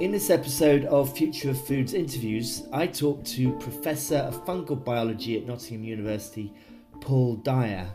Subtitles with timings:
[0.00, 5.36] In this episode of Future of Foods interviews, I talked to Professor of Fungal Biology
[5.36, 6.54] at Nottingham University,
[7.00, 7.88] Paul Dyer.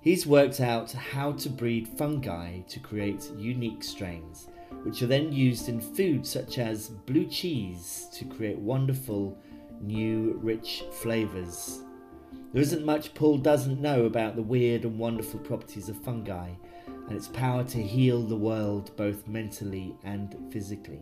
[0.00, 4.48] He's worked out how to breed fungi to create unique strains,
[4.82, 9.38] which are then used in foods such as blue cheese to create wonderful,
[9.80, 11.78] new, rich flavours.
[12.52, 16.50] There isn't much Paul doesn't know about the weird and wonderful properties of fungi
[17.10, 21.00] and its power to heal the world both mentally and physically.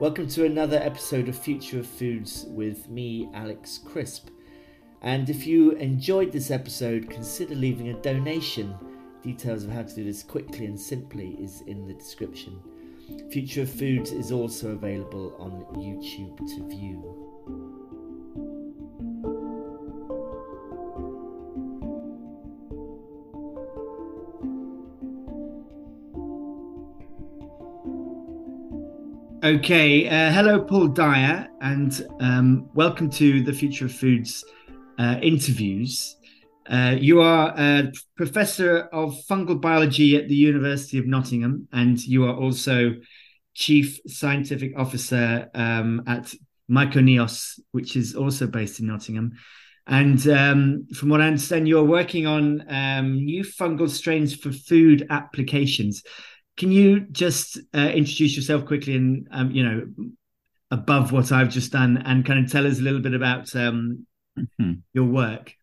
[0.00, 4.28] Welcome to another episode of Future of Foods with me, Alex Crisp.
[5.02, 8.74] And if you enjoyed this episode, consider leaving a donation.
[9.22, 12.60] Details of how to do this quickly and simply is in the description.
[13.30, 17.23] Future of Foods is also available on YouTube to view.
[29.44, 34.42] Okay, uh, hello, Paul Dyer, and um, welcome to the Future of Foods
[34.98, 36.16] uh, interviews.
[36.66, 42.24] Uh, you are a professor of fungal biology at the University of Nottingham, and you
[42.24, 42.94] are also
[43.52, 46.34] chief scientific officer um, at
[46.70, 49.32] Myconeos, which is also based in Nottingham.
[49.86, 55.06] And um, from what I understand, you're working on um, new fungal strains for food
[55.10, 56.02] applications.
[56.56, 59.86] Can you just uh, introduce yourself quickly and, um, you know,
[60.70, 64.06] above what I've just done and kind of tell us a little bit about um,
[64.38, 64.72] mm-hmm.
[64.92, 65.54] your work?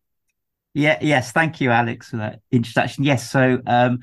[0.73, 1.31] Yeah, yes.
[1.31, 3.03] Thank you, Alex, for that introduction.
[3.03, 3.29] Yes.
[3.29, 3.99] So um,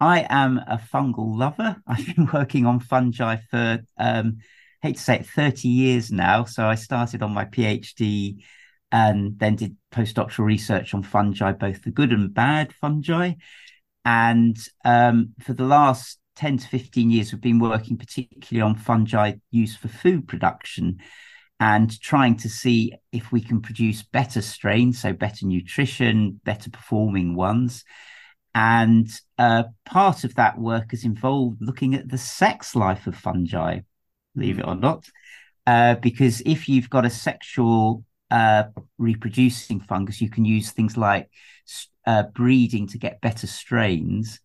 [0.00, 1.76] I am a fungal lover.
[1.86, 4.38] I've been working on fungi for, um,
[4.82, 6.44] I hate to say it, 30 years now.
[6.44, 8.42] So I started on my PhD
[8.90, 13.34] and then did postdoctoral research on fungi, both the good and bad fungi.
[14.04, 19.34] And um, for the last 10 to 15 years, we've been working particularly on fungi
[19.50, 20.98] used for food production
[21.60, 27.36] and trying to see if we can produce better strains, so better nutrition, better performing
[27.36, 27.84] ones.
[28.54, 33.80] And uh, part of that work has involved looking at the sex life of fungi,
[34.34, 35.08] believe it or not.
[35.66, 38.64] Uh, because if you've got a sexual uh,
[38.98, 41.30] reproducing fungus, you can use things like
[42.06, 44.40] uh, breeding to get better strains.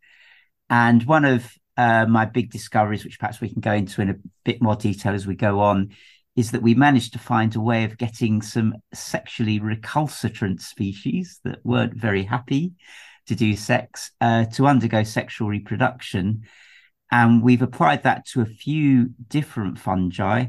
[0.70, 4.16] And one of uh, my big discoveries, which perhaps we can go into in a
[4.44, 5.92] bit more detail as we go on,
[6.36, 11.60] is that we managed to find a way of getting some sexually recalcitrant species that
[11.64, 12.74] weren't very happy
[13.28, 16.44] to do sex uh, to undergo sexual reproduction.
[17.12, 20.46] And we've applied that to a few different fungi.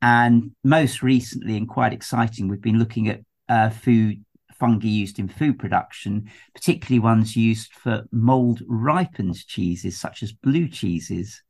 [0.00, 4.24] And most recently, and quite exciting, we've been looking at uh, food
[4.58, 10.68] fungi used in food production, particularly ones used for mold ripened cheeses, such as blue
[10.68, 11.42] cheeses.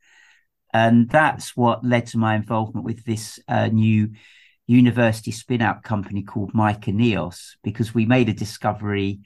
[0.72, 4.10] And that's what led to my involvement with this uh, new
[4.66, 9.20] university spin out company called Myconeos, because we made a discovery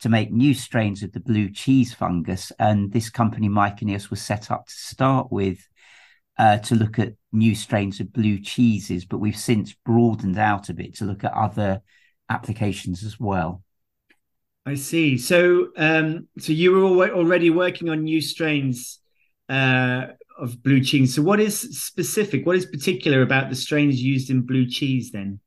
[0.00, 2.52] to make new strains of the blue cheese fungus.
[2.58, 5.66] And this company, Myconeos, was set up to start with
[6.38, 10.74] uh, to look at new strains of blue cheeses, but we've since broadened out a
[10.74, 11.82] bit to look at other
[12.32, 13.62] applications as well.
[14.64, 15.18] I see.
[15.18, 19.00] So, um, so you were already working on new strains
[19.48, 20.06] uh,
[20.38, 21.14] of blue cheese.
[21.14, 22.46] So, what is specific?
[22.46, 25.40] What is particular about the strains used in blue cheese then?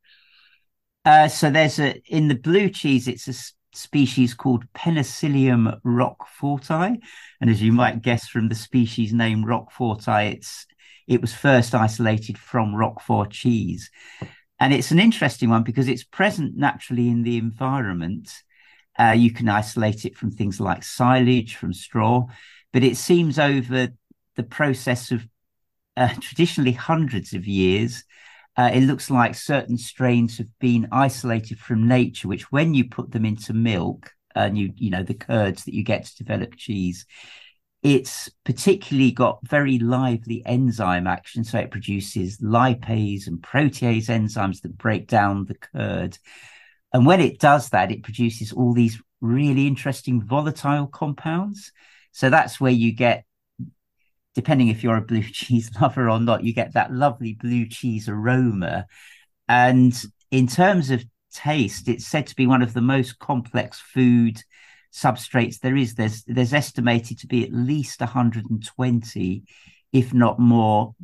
[1.06, 3.34] Uh, so, there's a in the blue cheese, it's a
[3.76, 6.98] species called Penicillium roqueforti,
[7.40, 10.66] and as you might guess from the species name roqueforti, it's
[11.08, 13.90] it was first isolated from Roquefort cheese.
[14.60, 18.32] And it's an interesting one because it's present naturally in the environment.
[18.98, 22.26] Uh, you can isolate it from things like silage, from straw,
[22.72, 23.90] but it seems over
[24.36, 25.28] the process of
[25.98, 28.04] uh, traditionally hundreds of years,
[28.58, 33.12] uh, it looks like certain strains have been isolated from nature, which when you put
[33.12, 37.06] them into milk, and you you know the curds that you get to develop cheese,
[37.86, 41.44] it's particularly got very lively enzyme action.
[41.44, 46.18] So it produces lipase and protease enzymes that break down the curd.
[46.94, 51.72] And when it does that, it produces all these really interesting volatile compounds.
[52.12, 53.24] So that's where you get,
[54.34, 58.10] depending if you're a blue cheese lover or not, you get that lovely blue cheese
[58.10, 58.88] aroma.
[59.48, 59.96] And
[60.32, 64.42] in terms of taste, it's said to be one of the most complex food
[64.96, 65.96] substrates there is.
[65.96, 69.44] There's there's estimated to be at least 120
[69.92, 70.96] if not more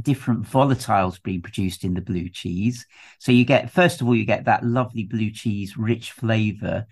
[0.00, 2.86] different volatiles being produced in the blue cheese.
[3.18, 6.86] So you get first of all you get that lovely blue cheese rich flavor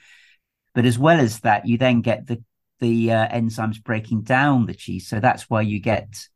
[0.75, 2.43] but as well as that you then get the
[2.81, 5.09] the uh, enzymes breaking down the cheese.
[5.09, 6.29] So that's why you get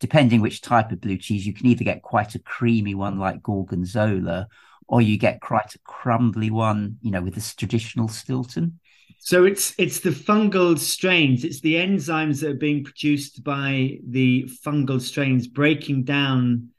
[0.00, 3.40] depending which type of blue cheese, you can either get quite a creamy one like
[3.40, 4.48] Gorgonzola,
[4.88, 8.80] or you get quite a crumbly one, you know, with this traditional Stilton.
[9.24, 14.50] So it's it's the fungal strains, it's the enzymes that are being produced by the
[14.66, 16.70] fungal strains breaking down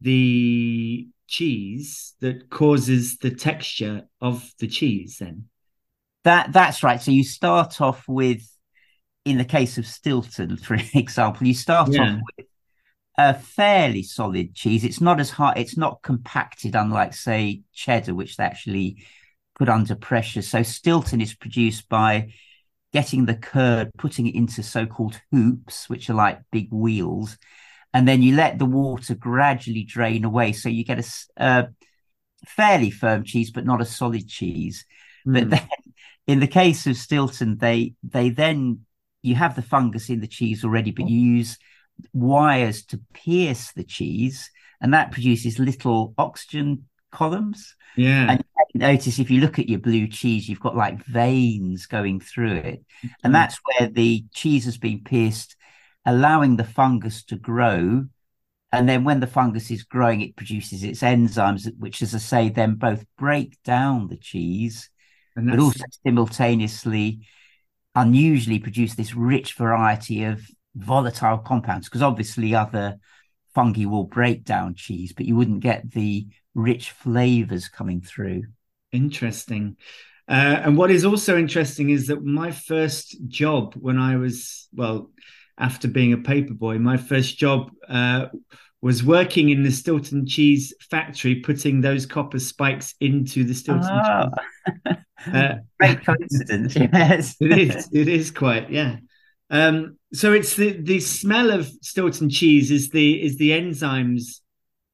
[0.00, 5.44] the cheese that causes the texture of the cheese then.
[6.24, 7.02] That that's right.
[7.02, 8.40] So you start off with
[9.26, 12.14] in the case of Stilton, for example, you start yeah.
[12.14, 12.46] off with
[13.18, 14.84] a fairly solid cheese.
[14.84, 19.04] It's not as hard, it's not compacted, unlike, say, cheddar, which they actually
[19.54, 20.42] put under pressure.
[20.42, 22.32] So Stilton is produced by
[22.92, 27.36] getting the curd, putting it into so-called hoops, which are like big wheels,
[27.92, 30.52] and then you let the water gradually drain away.
[30.52, 31.04] So you get a,
[31.36, 31.68] a
[32.46, 34.84] fairly firm cheese, but not a solid cheese.
[35.26, 35.32] Mm.
[35.34, 35.50] But hmm.
[35.50, 35.68] then,
[36.26, 38.80] in the case of Stilton, they they then
[39.22, 41.58] you have the fungus in the cheese already, but you use
[42.12, 47.74] wires to pierce the cheese, and that produces little oxygen columns.
[47.96, 48.32] Yeah.
[48.32, 48.44] And
[48.74, 52.80] notice if you look at your blue cheese, you've got like veins going through it.
[52.80, 53.08] Mm-hmm.
[53.24, 55.56] And that's where the cheese has been pierced,
[56.04, 58.06] allowing the fungus to grow.
[58.72, 62.48] And then when the fungus is growing, it produces its enzymes, which, as I say,
[62.48, 64.90] then both break down the cheese,
[65.36, 67.26] but also simultaneously,
[67.94, 70.44] unusually produce this rich variety of
[70.74, 71.88] volatile compounds.
[71.88, 72.96] Because obviously, other
[73.54, 78.44] fungi will break down cheese, but you wouldn't get the rich flavors coming through.
[78.92, 79.76] Interesting.
[80.28, 85.10] Uh, and what is also interesting is that my first job when I was, well,
[85.58, 88.26] after being a paperboy, my first job uh,
[88.80, 94.28] was working in the Stilton cheese factory, putting those copper spikes into the Stilton oh.
[94.86, 94.96] cheese.
[95.32, 97.36] Uh, Great coincidence, yes.
[97.40, 97.88] it is.
[97.94, 98.96] It is quite, yeah.
[99.48, 104.40] Um, so it's the the smell of Stilton cheese is the is the enzymes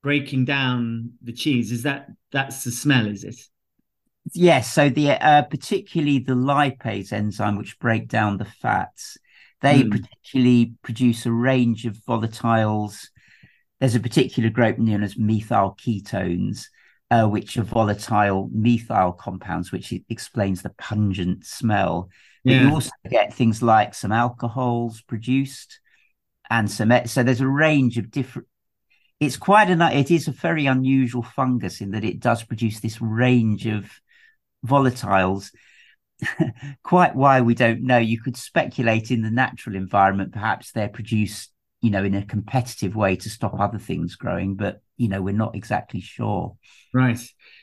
[0.03, 1.73] breaking down the cheese.
[1.73, 3.07] Is that that's the smell?
[3.07, 3.37] Is it?
[4.33, 4.73] Yes.
[4.73, 9.17] So the uh, particularly the lipase enzyme, which break down the fats,
[9.61, 9.91] they mm.
[9.91, 13.09] particularly produce a range of volatiles.
[13.79, 16.67] There's a particular group known as methyl ketones,
[17.11, 22.11] uh, which are volatile methyl compounds, which explains the pungent smell.
[22.45, 22.69] But yeah.
[22.69, 25.81] you also get things like some alcohols produced
[26.49, 26.93] and some.
[27.07, 28.49] So there's a range of different
[29.21, 33.01] it's quite an it is a very unusual fungus in that it does produce this
[33.01, 33.91] range of
[34.67, 35.51] volatiles.
[36.83, 37.99] Quite why we don't know.
[37.99, 41.53] You could speculate in the natural environment perhaps they're produced
[41.83, 45.35] you know in a competitive way to stop other things growing but you know we're
[45.35, 46.57] not exactly sure.
[46.93, 47.19] Right.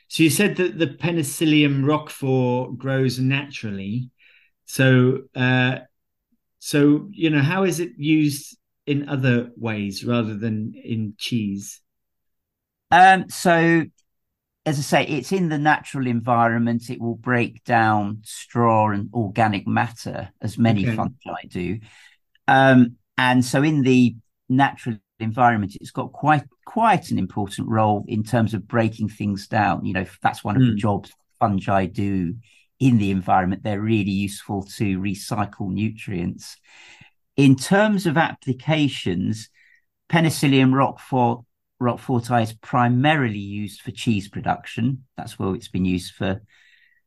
[0.08, 4.10] So you said that the penicillium roquefort grows naturally.
[4.64, 5.78] So uh
[6.60, 8.57] so you know how is it used
[8.88, 11.80] in other ways rather than in cheese?
[12.90, 13.84] Um, so,
[14.64, 16.88] as I say, it's in the natural environment.
[16.88, 20.96] It will break down straw and organic matter, as many okay.
[20.96, 21.80] fungi do.
[22.48, 24.16] Um, and so, in the
[24.48, 29.84] natural environment, it's got quite quite an important role in terms of breaking things down.
[29.84, 30.66] You know, that's one of mm.
[30.66, 30.78] the hmm.
[30.78, 32.36] jobs fungi do
[32.80, 33.62] in the environment.
[33.62, 36.56] They're really useful to recycle nutrients.
[37.38, 39.48] In terms of applications,
[40.08, 41.44] Penicillium roquefort,
[41.80, 45.04] roqueforti is primarily used for cheese production.
[45.16, 46.42] That's where it's been used for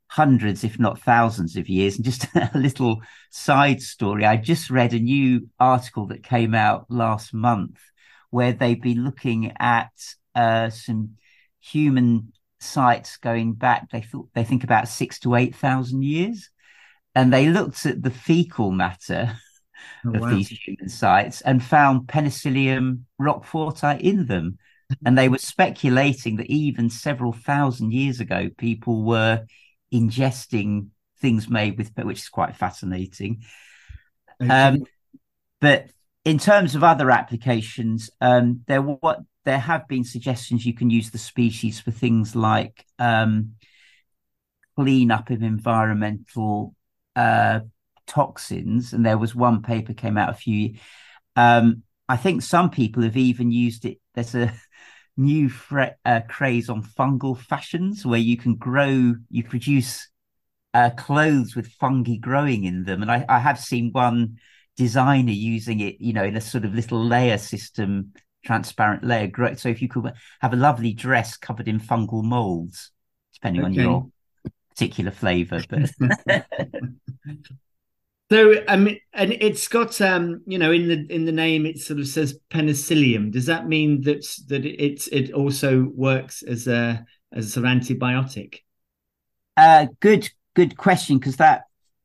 [0.08, 1.98] hundreds, if not thousands of years.
[1.98, 6.86] And just a little side story I just read a new article that came out
[6.88, 7.82] last month
[8.30, 9.92] where they've been looking at
[10.34, 11.18] uh, some
[11.60, 16.50] human sites going back, they thought they think about six to eight thousand years.
[17.16, 19.38] And they looked at the fecal matter
[20.06, 20.30] oh, of wow.
[20.30, 24.58] these human sites and found Penicillium roqueforti in them.
[25.06, 29.46] and they were speculating that even several thousand years ago, people were
[29.94, 30.88] ingesting
[31.20, 33.44] things made with, which is quite fascinating.
[34.40, 34.86] Um,
[35.60, 35.92] but
[36.26, 41.12] in terms of other applications, um, there what there have been suggestions you can use
[41.12, 43.54] the species for things like um,
[44.76, 46.76] cleanup of environmental
[47.16, 47.62] uh,
[48.08, 50.76] toxins, and there was one paper came out a few.
[51.36, 54.00] Um, I think some people have even used it.
[54.14, 54.54] There's a
[55.18, 60.10] new fre- uh, craze on fungal fashions where you can grow, you produce
[60.74, 64.38] uh, clothes with fungi growing in them, and I, I have seen one
[64.78, 69.28] designer using it, you know, in a sort of little layer system, transparent layer.
[69.28, 69.60] Great.
[69.60, 72.92] So if you could have a lovely dress covered in fungal molds,
[73.34, 73.84] depending okay.
[73.84, 74.08] on your
[74.70, 75.92] particular flavor, but
[78.32, 81.80] So I mean, and it's got um, you know, in the in the name it
[81.80, 83.30] sort of says penicillium.
[83.30, 88.60] Does that mean that that it it also works as a as an antibiotic?
[89.58, 91.64] Uh, good good question because that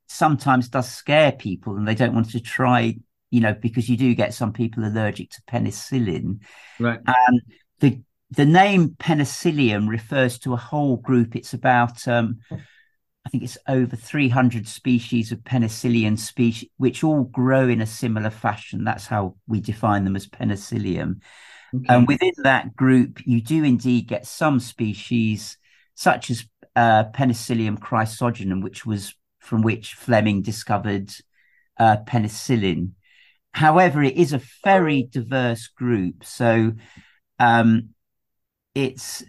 [0.09, 2.97] sometimes does scare people and they don't want to try
[3.31, 6.41] you know because you do get some people allergic to penicillin
[6.79, 7.41] right and
[7.81, 12.39] the the name penicillium refers to a whole group it's about um,
[13.27, 18.31] i think it's over 300 species of penicillium species which all grow in a similar
[18.31, 21.21] fashion that's how we define them as penicillium
[21.75, 21.85] okay.
[21.89, 25.59] and within that group you do indeed get some species
[25.95, 31.11] such as uh, Penicillium chrysogenum, which was from which Fleming discovered
[31.79, 32.91] uh, penicillin.
[33.53, 36.25] However, it is a very diverse group.
[36.25, 36.75] So
[37.39, 37.91] um,
[38.75, 39.25] it's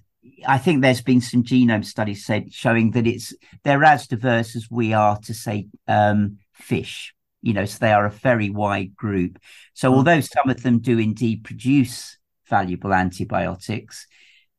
[0.45, 4.67] I think there's been some genome studies said showing that it's they're as diverse as
[4.69, 7.13] we are to say um, fish.
[7.41, 9.39] You know, so they are a very wide group.
[9.73, 9.97] So hmm.
[9.97, 12.17] although some of them do indeed produce
[12.49, 14.07] valuable antibiotics,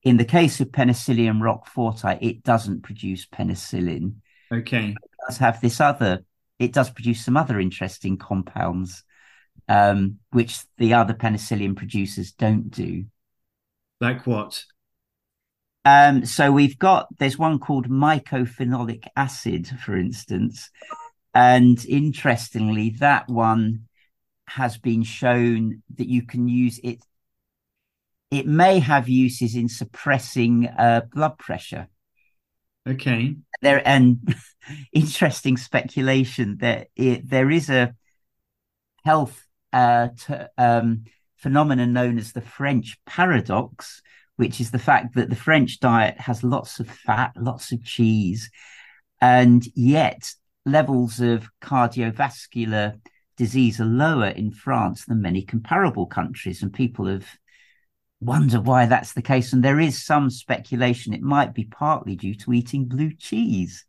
[0.03, 4.15] in the case of Penicillium roqueforti, it doesn't produce penicillin.
[4.53, 4.91] Okay.
[4.91, 6.25] It does have this other,
[6.59, 9.03] it does produce some other interesting compounds,
[9.69, 13.07] um, which the other penicillin producers don't do.
[14.01, 14.63] Like what?
[15.89, 20.69] Um, so we've got, there's one called mycophenolic acid, for instance.
[21.35, 23.85] And interestingly, that one
[24.49, 26.99] has been shown that you can use it
[28.31, 31.89] it may have uses in suppressing uh, blood pressure.
[32.87, 33.37] Okay.
[33.63, 34.35] There and
[34.93, 37.95] interesting speculation that it, there is a
[39.03, 39.43] health
[39.73, 41.05] uh, t- um,
[41.39, 44.03] phenomenon known as the French paradox,
[44.39, 48.49] which is the fact that the French diet has lots of fat, lots of cheese,
[49.21, 50.33] and yet
[50.65, 53.01] levels of cardiovascular
[53.37, 57.27] disease are lower in France than many comparable countries, and people have
[58.21, 59.53] wonder why that's the case.
[59.53, 63.85] And there is some speculation it might be partly due to eating blue cheese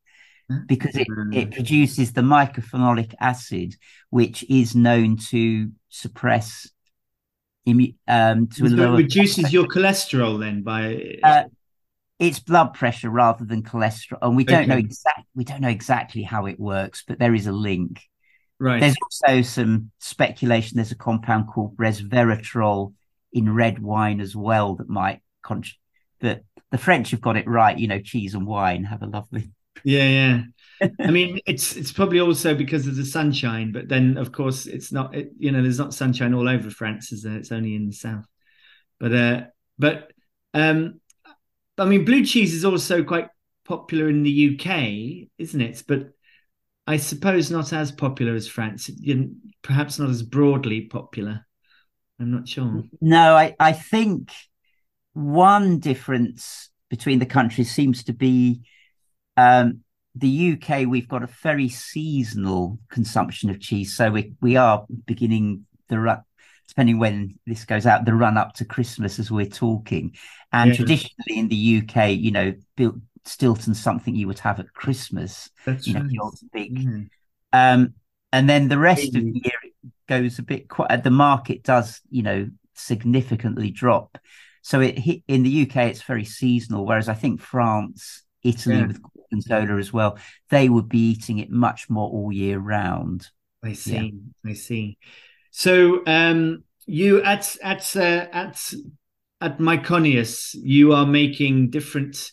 [0.68, 1.52] because it, it hmm.
[1.52, 3.76] produces the mycophenolic acid,
[4.10, 6.68] which is known to suppress
[8.08, 11.44] um to so it reduces your cholesterol then by uh,
[12.20, 14.68] it's blood pressure rather than cholesterol and we don't okay.
[14.68, 18.02] know exactly we don't know exactly how it works but there is a link
[18.60, 22.94] right there's also some speculation there's a compound called resveratrol
[23.34, 25.64] in red wine as well that might con-
[26.22, 27.78] that the French have got it right.
[27.78, 29.52] You know, cheese and wine have a lovely.
[29.84, 30.42] Yeah, yeah.
[31.00, 34.92] I mean, it's it's probably also because of the sunshine, but then of course it's
[34.92, 35.16] not.
[35.16, 37.36] It, you know, there's not sunshine all over France, is there?
[37.38, 38.26] It's only in the south.
[39.00, 39.42] But uh,
[39.78, 40.12] but
[40.54, 41.00] um,
[41.78, 43.28] I mean, blue cheese is also quite
[43.66, 45.84] popular in the UK, isn't it?
[45.88, 46.12] But
[46.88, 48.90] I suppose not as popular as France.
[49.62, 51.46] Perhaps not as broadly popular.
[52.20, 52.84] I'm not sure.
[53.00, 54.32] No, I, I think
[55.14, 58.62] one difference between the countries seems to be
[59.38, 59.82] um,
[60.20, 60.88] the UK.
[60.88, 66.22] We've got a very seasonal consumption of cheese, so we we are beginning the run,
[66.68, 70.16] depending when this goes out, the run up to Christmas as we're talking.
[70.52, 70.78] And yeah.
[70.78, 72.96] traditionally in the UK, you know, built
[73.26, 75.50] Stilton's something you would have at Christmas.
[75.66, 76.80] That's you know, your big.
[76.80, 77.10] Mm.
[77.52, 77.94] Um,
[78.32, 79.74] and then the rest of the year it
[80.08, 84.18] goes a bit quite the market does you know significantly drop
[84.62, 88.88] so it in the uk it's very seasonal whereas i think france italy yeah.
[88.88, 90.18] with gorgonzola as well
[90.50, 93.28] they would be eating it much more all year round
[93.64, 94.52] i see yeah.
[94.52, 94.98] i see
[95.52, 98.74] so um you at at uh, at
[99.42, 102.32] at Myconeos you are making different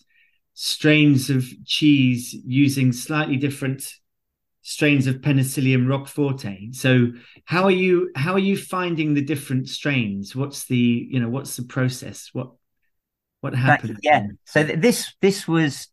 [0.54, 3.92] strains of cheese using slightly different
[4.62, 6.74] strains of Penicillium roqueforti.
[6.74, 7.12] So
[7.44, 10.34] how are you how are you finding the different strains?
[10.34, 12.30] What's the you know what's the process?
[12.32, 12.50] What
[13.42, 14.00] what happened?
[14.02, 14.26] yeah.
[14.44, 15.88] So this this was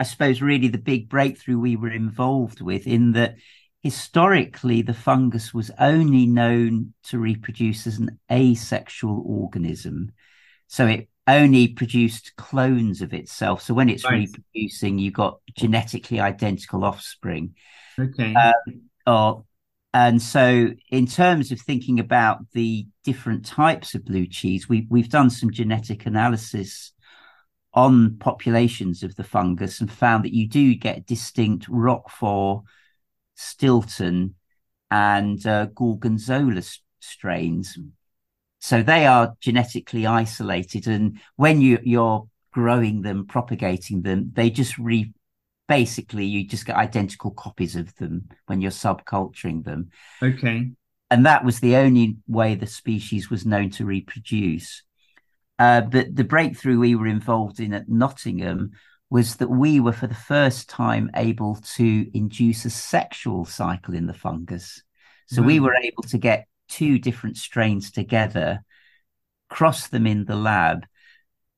[0.00, 3.36] I suppose really the big breakthrough we were involved with in that
[3.82, 10.12] historically the fungus was only known to reproduce as an asexual organism.
[10.68, 13.62] So it only produced clones of itself.
[13.62, 14.26] So when it's right.
[14.26, 17.54] reproducing, you got genetically identical offspring.
[17.98, 18.34] Okay.
[18.34, 19.44] Um, or,
[19.92, 25.08] and so, in terms of thinking about the different types of blue cheese, we, we've
[25.10, 26.92] done some genetic analysis
[27.72, 32.64] on populations of the fungus and found that you do get distinct Roquefort,
[33.36, 34.34] Stilton,
[34.90, 36.62] and uh, Gorgonzola
[36.98, 37.78] strains.
[38.60, 44.76] So they are genetically isolated, and when you, you're growing them, propagating them, they just
[44.78, 45.12] re
[45.68, 49.90] basically you just get identical copies of them when you're subculturing them.
[50.20, 50.72] Okay.
[51.12, 54.82] And that was the only way the species was known to reproduce.
[55.60, 58.70] Uh, but the breakthrough we were involved in at Nottingham
[59.10, 64.06] was that we were for the first time able to induce a sexual cycle in
[64.06, 64.82] the fungus.
[65.26, 65.46] So wow.
[65.46, 68.64] we were able to get two different strains together,
[69.50, 70.86] cross them in the lab,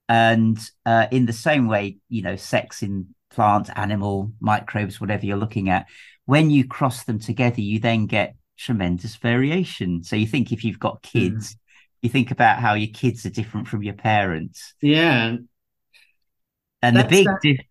[0.09, 5.37] and uh, in the same way, you know, sex in plant, animal, microbes, whatever you're
[5.37, 5.87] looking at,
[6.25, 10.03] when you cross them together, you then get tremendous variation.
[10.03, 11.19] So you think if you've got hmm.
[11.19, 11.59] kids, mm.
[12.03, 14.75] You think about how your kids are different from your parents.
[14.83, 15.37] Yeah.
[16.83, 17.65] And That's the big that...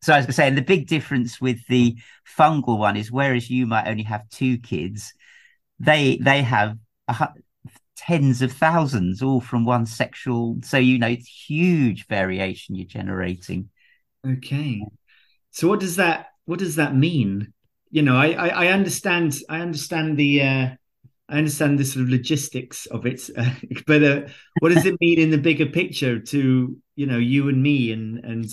[0.00, 1.96] so I was saying the big difference with the
[2.36, 5.12] fungal one is whereas you might only have two kids,
[5.78, 7.28] they they have a,
[7.96, 13.70] tens of thousands all from one sexual so you know it's huge variation you're generating
[14.26, 14.84] okay
[15.50, 17.52] so what does that what does that mean
[17.90, 20.68] you know i i, I understand i understand the uh
[21.28, 23.50] I understand the sort of logistics of it, uh,
[23.86, 24.20] but uh,
[24.60, 28.24] what does it mean in the bigger picture to you know you and me and
[28.24, 28.46] and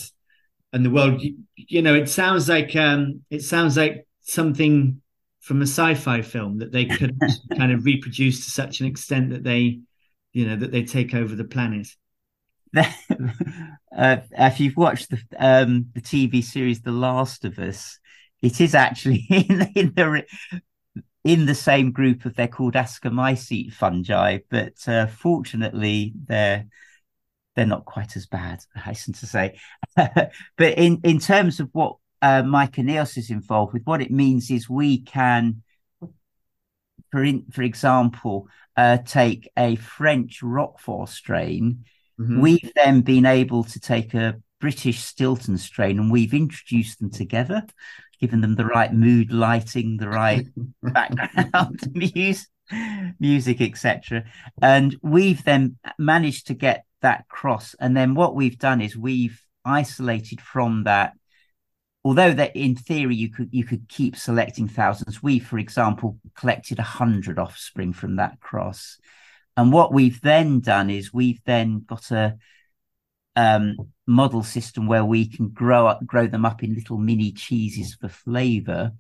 [0.72, 1.22] and the world?
[1.22, 5.02] You, you know, it sounds like um, it sounds like something
[5.42, 7.18] from a sci-fi film that they could
[7.58, 9.82] kind of reproduce to such an extent that they,
[10.32, 11.88] you know, that they take over the planet.
[12.76, 18.00] uh, if you've watched the um, the TV series The Last of Us,
[18.42, 20.24] it is actually in, in the
[21.24, 26.66] in the same group of they're called ascomycete fungi, but uh, fortunately they're
[27.56, 28.64] they're not quite as bad.
[28.76, 29.60] I hasten to say,
[29.96, 33.84] but in in terms of what uh, Myconeos is involved with.
[33.84, 35.62] What it means is we can,
[37.12, 41.84] for in, for example, uh, take a French Roquefort strain.
[42.18, 42.40] Mm-hmm.
[42.40, 47.66] We've then been able to take a British Stilton strain and we've introduced them together,
[48.20, 50.46] given them the right mood lighting, the right
[50.84, 52.48] background music,
[53.20, 54.24] music, etc.
[54.62, 57.76] And we've then managed to get that cross.
[57.80, 61.14] And then what we've done is we've isolated from that
[62.04, 66.80] although that in theory you could you could keep selecting thousands we for example collected
[66.80, 68.98] a 100 offspring from that cross
[69.56, 72.36] and what we've then done is we've then got a
[73.36, 77.96] um, model system where we can grow up grow them up in little mini cheeses
[77.96, 78.92] for flavor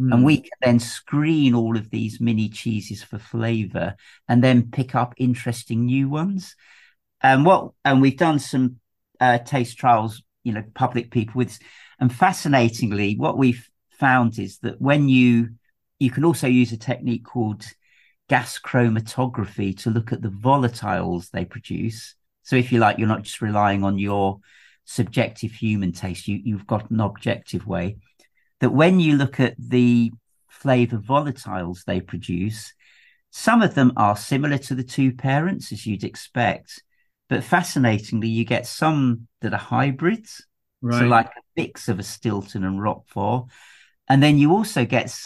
[0.00, 0.12] mm.
[0.12, 0.24] and hmm.
[0.24, 3.94] we can then screen all of these mini cheeses for flavor
[4.28, 6.56] and then pick up interesting new ones
[7.20, 8.76] and what and we've done some
[9.20, 11.58] uh, taste trials you know public people with
[12.02, 15.50] and fascinatingly, what we've found is that when you
[16.00, 17.64] you can also use a technique called
[18.28, 22.16] gas chromatography to look at the volatiles they produce.
[22.42, 24.40] So if you like, you're not just relying on your
[24.84, 27.96] subjective human taste, you, you've got an objective way
[28.60, 30.12] that when you look at the
[30.48, 32.72] flavor volatiles they produce,
[33.30, 36.82] some of them are similar to the two parents, as you'd expect.
[37.28, 40.46] But fascinatingly, you get some that are hybrids.
[40.82, 40.98] Right.
[40.98, 43.46] So, like a mix of a Stilton and Roquefort.
[44.08, 45.16] And then you also get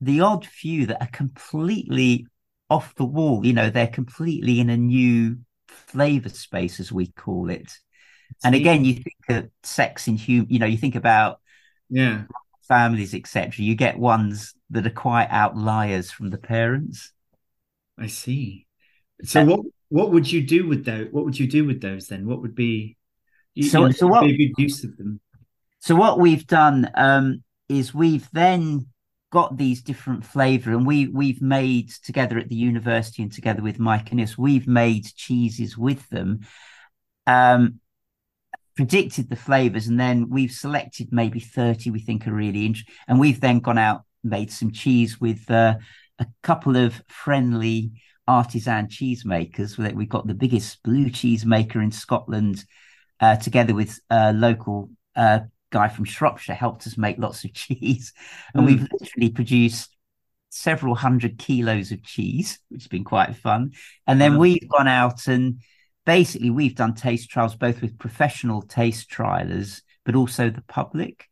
[0.00, 2.26] the odd few that are completely
[2.68, 3.46] off the wall.
[3.46, 5.38] You know, they're completely in a new
[5.74, 7.72] flavor space, as we call it.
[8.42, 11.40] And again, you think of sex in human, you know, you think about
[11.88, 12.22] yeah
[12.66, 13.52] families, etc.
[13.64, 17.12] You get ones that are quite outliers from the parents.
[17.98, 18.66] I see.
[19.22, 21.08] So what what would you do with those?
[21.10, 22.26] What would you do with those then?
[22.26, 22.96] What would be
[23.54, 25.20] you, so, you know, so what, good use of them?
[25.78, 28.86] So what we've done um, is we've then
[29.34, 33.78] got these different flavor and we we've made together at the university and together with
[33.78, 36.46] Myconeos, we've made cheeses with them.
[37.26, 37.80] Um,
[38.76, 43.20] predicted the flavors and then we've selected maybe 30 we think are really interesting and
[43.20, 45.74] we've then gone out made some cheese with uh,
[46.18, 47.92] a couple of friendly
[48.26, 52.64] artisan cheesemakers we've got the biggest blue cheese maker in scotland
[53.20, 55.38] uh, together with a local uh,
[55.74, 58.12] guy from Shropshire, helped us make lots of cheese.
[58.54, 58.66] And mm.
[58.66, 59.94] we've literally produced
[60.48, 63.72] several hundred kilos of cheese, which has been quite fun.
[64.06, 64.38] And then mm.
[64.38, 65.60] we've gone out and
[66.06, 71.26] basically we've done taste trials both with professional taste trialers, but also the public.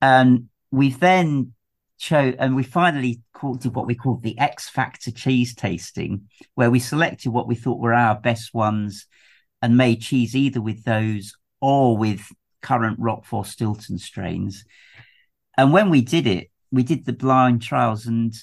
[0.00, 1.54] And we've then
[1.98, 6.70] chose, and we finally called, did what we called the X Factor cheese tasting, where
[6.70, 9.06] we selected what we thought were our best ones
[9.62, 12.30] and made cheese either with those or with
[12.64, 14.64] current Roquefort Stilton strains.
[15.56, 18.34] And when we did it, we did the blind trials and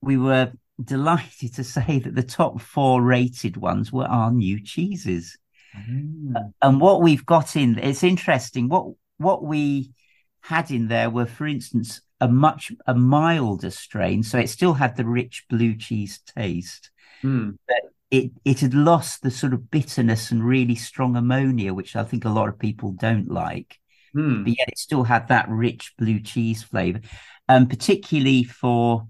[0.00, 5.36] we were delighted to say that the top four rated ones were our new cheeses.
[5.76, 6.52] Mm.
[6.62, 8.68] And what we've got in, it's interesting.
[8.68, 8.86] What
[9.18, 9.92] what we
[10.40, 14.96] had in there were, for instance, a much a milder strain, so it still had
[14.96, 16.90] the rich blue cheese taste,
[17.22, 17.56] mm.
[17.66, 17.76] but
[18.10, 22.24] it it had lost the sort of bitterness and really strong ammonia, which I think
[22.24, 23.78] a lot of people don't like.
[24.16, 24.44] Mm.
[24.44, 27.00] But yet it still had that rich blue cheese flavor,
[27.48, 29.08] and um, particularly for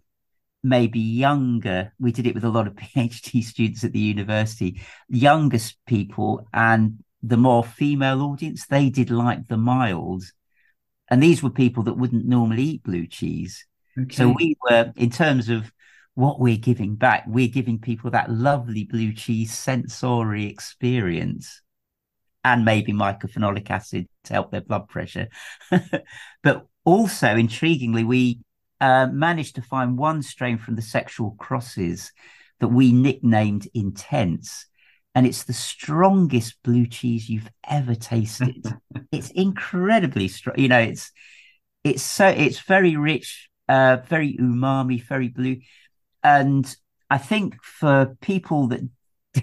[0.63, 1.93] maybe younger.
[2.01, 7.05] We did it with a lot of PhD students at the university, youngest people, and
[7.23, 8.67] the more female audience.
[8.67, 10.25] They did like the mild,
[11.09, 13.65] and these were people that wouldn't normally eat blue cheese.
[14.01, 14.15] Okay.
[14.15, 15.73] So we were, in terms of
[16.19, 21.63] what we're giving back, we're giving people that lovely blue cheese sensory experience
[22.43, 25.29] and maybe mycophenolic acid to help their blood pressure.
[26.43, 28.41] but also, intriguingly, we
[28.81, 32.11] uh, managed to find one strain from the sexual crosses
[32.59, 34.67] that we nicknamed Intense.
[35.15, 38.67] And it's the strongest blue cheese you've ever tasted.
[39.13, 40.59] it's incredibly strong.
[40.59, 41.13] You know, it's
[41.85, 45.59] it's so it's very rich, uh, very umami, very blue.
[46.29, 46.77] And
[47.09, 48.81] I think for people that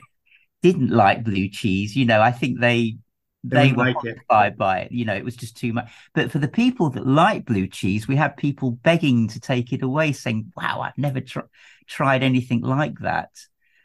[0.62, 2.98] didn't like blue cheese, you know, I think they
[3.44, 4.92] they, were like horrified by it.
[4.92, 5.92] You know, it was just too much.
[6.14, 9.84] But for the people that like blue cheese, we had people begging to take it
[9.84, 11.52] away, saying, "Wow, I've never tr-
[11.88, 13.30] tried anything like that."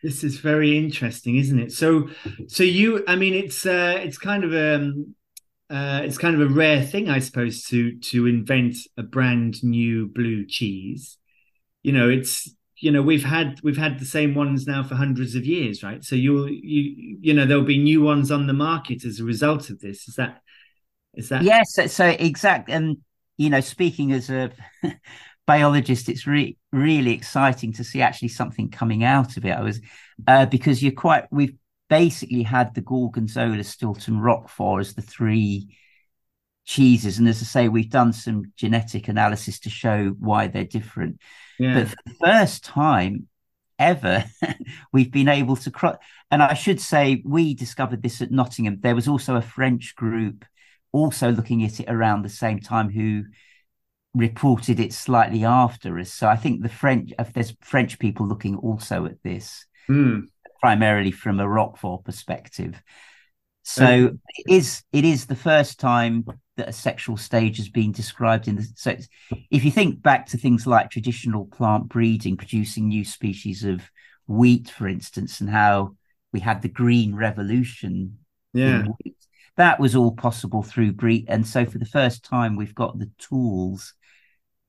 [0.03, 1.73] This is very interesting, isn't it?
[1.73, 2.09] So,
[2.49, 5.15] so you, I mean, it's uh, it's kind of um,
[5.69, 10.07] uh, it's kind of a rare thing, I suppose, to to invent a brand new
[10.07, 11.19] blue cheese.
[11.83, 15.35] You know, it's you know we've had we've had the same ones now for hundreds
[15.35, 16.03] of years right?
[16.03, 19.71] So you'll you you know there'll be new ones on the market as a result
[19.71, 20.09] of this.
[20.09, 20.41] Is that
[21.15, 21.43] is that?
[21.43, 22.97] Yes so, so exact and
[23.37, 24.51] you know speaking as a
[25.47, 29.51] biologist it's re- really exciting to see actually something coming out of it.
[29.51, 29.81] I was
[30.27, 31.57] uh, because you're quite we've
[31.91, 35.77] basically had the gorgonzola stilton roquefort as the three
[36.65, 37.19] cheeses.
[37.19, 41.21] And as i say we've done some genetic analysis to show why they're different
[41.61, 41.75] yeah.
[41.75, 43.29] But for the first time
[43.79, 44.25] ever,
[44.93, 45.97] we've been able to cross.
[46.31, 48.79] And I should say, we discovered this at Nottingham.
[48.81, 50.45] There was also a French group
[50.93, 53.25] also looking at it around the same time who
[54.15, 56.13] reported it slightly after us.
[56.13, 60.23] So I think the French, if there's French people looking also at this, mm.
[60.61, 62.83] primarily from a Roquefort perspective.
[63.63, 66.25] So it is it is the first time
[66.61, 68.97] that a sexual stage has been described in the so
[69.51, 73.83] if you think back to things like traditional plant breeding producing new species of
[74.27, 75.95] wheat for instance and how
[76.33, 78.19] we had the green revolution
[78.53, 78.85] yeah.
[79.57, 81.27] that was all possible through breed.
[81.29, 83.95] And so for the first time we've got the tools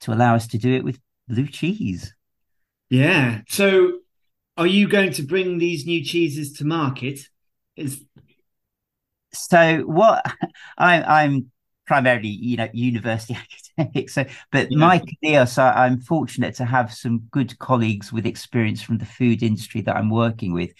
[0.02, 2.14] to allow us to do it with blue cheese.
[2.90, 3.42] Yeah.
[3.48, 4.00] So
[4.58, 7.20] are you going to bring these new cheeses to market?
[7.76, 8.04] Is
[9.34, 10.26] so what
[10.78, 11.52] I, i'm
[11.92, 13.38] primarily, you know, university
[13.78, 14.14] academics.
[14.14, 14.78] So, but yeah.
[14.78, 19.44] my career, so I'm fortunate to have some good colleagues with experience from the food
[19.44, 20.72] industry that I'm working with,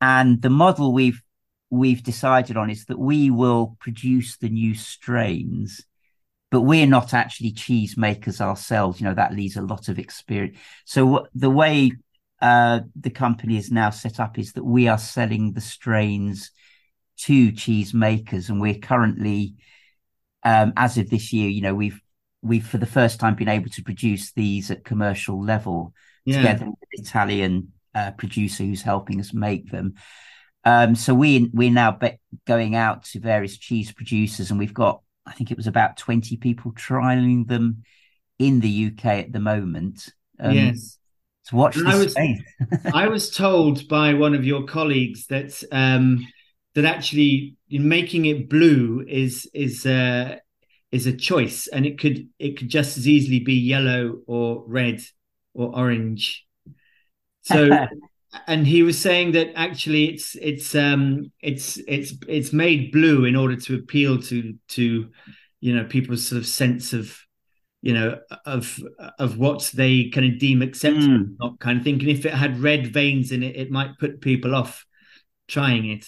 [0.00, 1.20] and the model we've
[1.68, 5.84] we've decided on is that we will produce the new strains
[6.52, 10.56] but we're not actually cheese makers ourselves you know that leaves a lot of experience
[10.84, 11.90] so the way
[12.40, 16.52] uh, the company is now set up is that we are selling the strains
[17.16, 19.56] to cheese makers and we're currently
[20.46, 22.00] um, as of this year, you know, we've
[22.40, 25.92] we've for the first time been able to produce these at commercial level
[26.24, 26.36] yeah.
[26.36, 29.94] together with an Italian uh, producer who's helping us make them.
[30.64, 35.02] Um, so we we're now be- going out to various cheese producers, and we've got
[35.26, 37.82] I think it was about twenty people trialing them
[38.38, 40.08] in the UK at the moment.
[40.38, 40.98] Um, yes.
[41.48, 42.16] To watch this I was.
[42.94, 46.24] I was told by one of your colleagues that um,
[46.76, 50.36] that actually making it blue is is uh,
[50.92, 55.00] is a choice, and it could it could just as easily be yellow or red
[55.54, 56.46] or orange.
[57.42, 57.70] So,
[58.46, 63.36] and he was saying that actually it's it's um it's it's it's made blue in
[63.36, 65.08] order to appeal to to
[65.60, 67.18] you know people's sort of sense of
[67.80, 68.78] you know of
[69.18, 71.36] of what they kind of deem acceptable mm.
[71.38, 74.54] not kind of thinking if it had red veins in it it might put people
[74.54, 74.84] off
[75.46, 76.06] trying it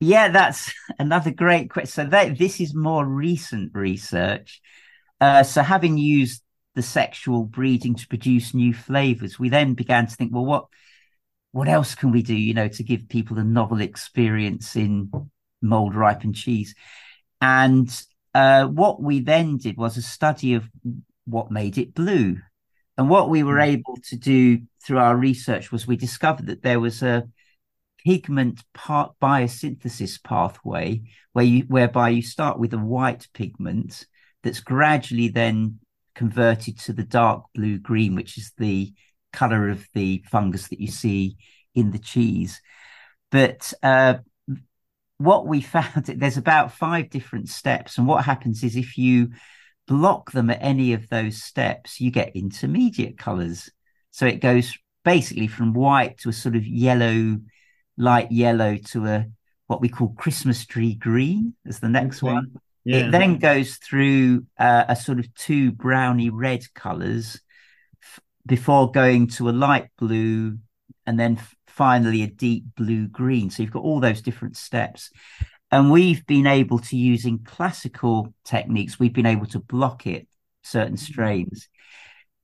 [0.00, 2.06] yeah, that's another great question.
[2.06, 4.60] So that this is more recent research.
[5.20, 6.42] Uh, so having used
[6.74, 10.66] the sexual breeding to produce new flavors, we then began to think, well, what
[11.52, 15.10] what else can we do, you know, to give people a novel experience in
[15.62, 16.74] mold ripened cheese?
[17.40, 17.90] And
[18.34, 20.68] uh, what we then did was a study of
[21.24, 22.38] what made it blue.
[22.96, 23.70] And what we were hmm.
[23.70, 27.28] able to do through our research was we discovered that there was a
[28.04, 34.06] pigment part biosynthesis pathway where you whereby you start with a white pigment
[34.42, 35.78] that's gradually then
[36.14, 38.92] converted to the dark blue green, which is the
[39.32, 41.36] color of the fungus that you see
[41.74, 42.60] in the cheese.
[43.30, 44.14] But uh,
[45.18, 47.98] what we found, there's about five different steps.
[47.98, 49.30] And what happens is if you
[49.86, 53.70] block them at any of those steps, you get intermediate colors.
[54.10, 57.38] So it goes basically from white to a sort of yellow,
[57.98, 59.26] light yellow to a
[59.66, 62.32] what we call Christmas tree green is the next okay.
[62.32, 62.52] one.
[62.84, 63.08] Yeah.
[63.08, 67.38] It then goes through uh, a sort of two browny red colors
[68.02, 70.56] f- before going to a light blue
[71.04, 73.50] and then f- finally a deep blue green.
[73.50, 75.10] So you've got all those different steps.
[75.70, 80.26] And we've been able to, using classical techniques, we've been able to block it,
[80.62, 81.12] certain mm-hmm.
[81.12, 81.68] strains.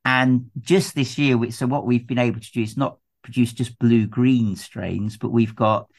[0.05, 3.78] And just this year, so what we've been able to do is not produce just
[3.80, 5.90] blue green strains, but we've got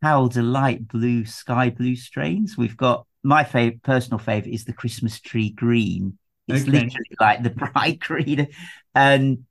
[0.00, 2.56] powder light blue, sky blue strains.
[2.56, 6.16] We've got my favorite, personal favorite is the Christmas tree green.
[6.46, 6.72] It's okay.
[6.72, 8.48] literally like the bright green,
[8.94, 9.44] and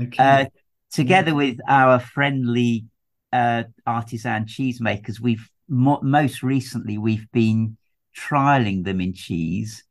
[0.00, 0.16] okay.
[0.18, 0.44] uh,
[0.90, 2.86] together with our friendly
[3.32, 7.76] uh, artisan cheesemakers, we've mo- most recently we've been
[8.16, 9.84] trialing them in cheese,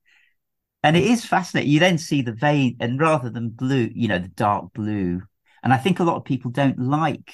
[0.84, 1.72] and it is fascinating.
[1.72, 5.22] You then see the vein, and rather than blue, you know, the dark blue,
[5.64, 7.34] and I think a lot of people don't like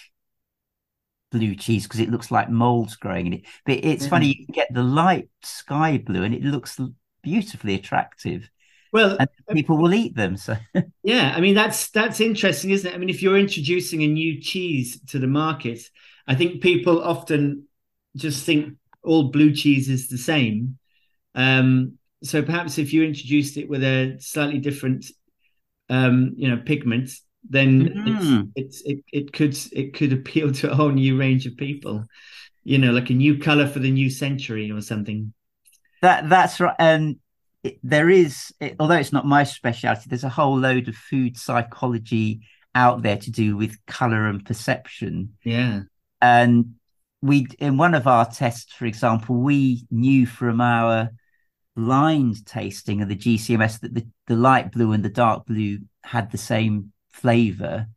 [1.31, 3.45] blue cheese because it looks like molds growing in it.
[3.65, 4.09] But it's mm-hmm.
[4.09, 6.79] funny, you get the light sky blue and it looks
[7.21, 8.49] beautifully attractive.
[8.93, 10.37] Well, and people will eat them.
[10.37, 10.55] So
[11.03, 12.95] yeah, I mean that's that's interesting, isn't it?
[12.95, 15.81] I mean, if you're introducing a new cheese to the market,
[16.25, 17.67] I think people often
[18.15, 20.77] just think all blue cheese is the same.
[21.35, 25.05] Um, so perhaps if you introduced it with a slightly different,
[25.89, 27.11] um, you know, pigment,
[27.49, 28.51] then mm.
[28.55, 32.05] it's, it's it it could it could appeal to a whole new range of people.
[32.63, 35.33] You know, like a new color for the new century or something.
[36.01, 36.75] That that's right.
[36.77, 37.17] And
[37.63, 41.37] it, there is, it, although it's not my specialty, there's a whole load of food
[41.37, 42.41] psychology
[42.75, 45.33] out there to do with color and perception.
[45.43, 45.81] Yeah.
[46.21, 46.75] And
[47.21, 51.09] we, in one of our tests, for example, we knew from our
[51.75, 56.31] blind tasting of the GCMS that the, the light blue and the dark blue had
[56.31, 57.87] the same flavor.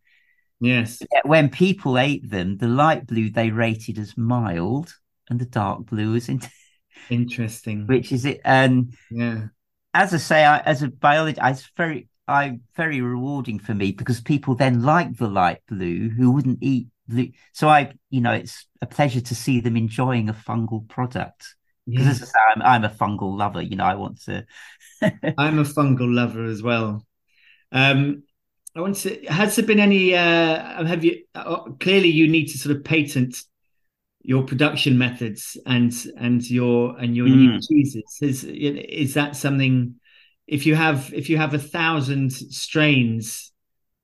[0.60, 1.02] Yes.
[1.24, 4.94] When people ate them, the light blue they rated as mild,
[5.28, 6.42] and the dark blue was in-
[7.08, 7.86] interesting.
[7.86, 8.40] Which is it?
[8.44, 9.46] And yeah,
[9.94, 14.20] as I say, I, as a biologist, it's very, I very rewarding for me because
[14.20, 17.30] people then like the light blue who wouldn't eat blue.
[17.52, 21.54] So I, you know, it's a pleasure to see them enjoying a fungal product.
[21.86, 22.16] Because yes.
[22.16, 23.62] as I say, I'm, I'm a fungal lover.
[23.62, 24.46] You know, I want to.
[25.02, 27.04] I'm a fungal lover as well.
[27.72, 28.22] Um,
[28.74, 29.24] I want to.
[29.26, 30.14] Has there been any?
[30.14, 31.24] Uh, have you?
[31.34, 33.36] Uh, clearly, you need to sort of patent
[34.22, 37.36] your production methods and and your and your mm.
[37.36, 38.18] new cheeses.
[38.20, 39.96] Is is that something?
[40.46, 43.52] If you have if you have a thousand strains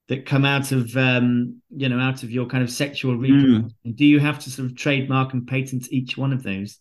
[0.09, 3.97] that come out of um, you know out of your kind of sexual reproduction, mm.
[3.97, 6.79] do you have to sort of trademark and patent each one of those?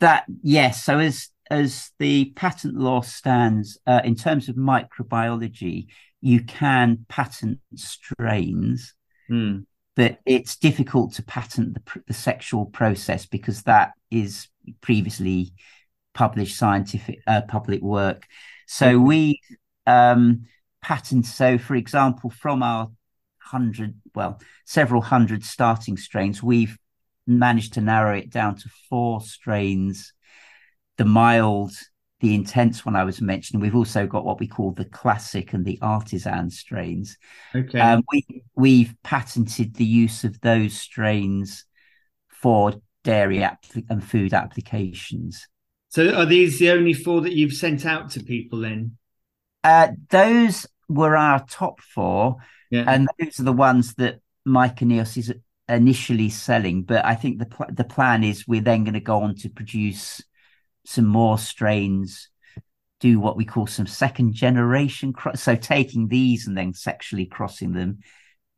[0.00, 0.84] That yes.
[0.84, 5.88] So as as the patent law stands, uh, in terms of microbiology,
[6.20, 8.94] you can patent strains,
[9.30, 9.64] mm.
[9.96, 14.48] but it's difficult to patent the, the sexual process because that is
[14.80, 15.52] previously
[16.14, 18.26] published scientific uh, public work.
[18.66, 19.06] So mm.
[19.06, 19.40] we
[19.86, 20.44] um,
[20.82, 21.26] patent.
[21.26, 22.90] So, for example, from our
[23.38, 26.78] hundred, well, several hundred starting strains, we've
[27.26, 30.12] managed to narrow it down to four strains:
[30.96, 31.72] the mild,
[32.20, 33.60] the intense one I was mentioning.
[33.60, 37.16] We've also got what we call the classic and the artisan strains.
[37.54, 37.80] Okay.
[37.80, 41.64] Um, we we've patented the use of those strains
[42.28, 43.46] for dairy
[43.88, 45.48] and food applications.
[45.88, 48.96] So are these the only four that you've sent out to people then?
[49.64, 52.36] Uh, those were our top four,
[52.70, 52.84] yeah.
[52.86, 55.32] and those are the ones that Mike and Myconeos is
[55.68, 56.82] initially selling.
[56.82, 59.48] But I think the pl- the plan is we're then going to go on to
[59.48, 60.22] produce
[60.84, 62.28] some more strains
[63.00, 67.72] do what we call some second generation cross so taking these and then sexually crossing
[67.72, 68.00] them.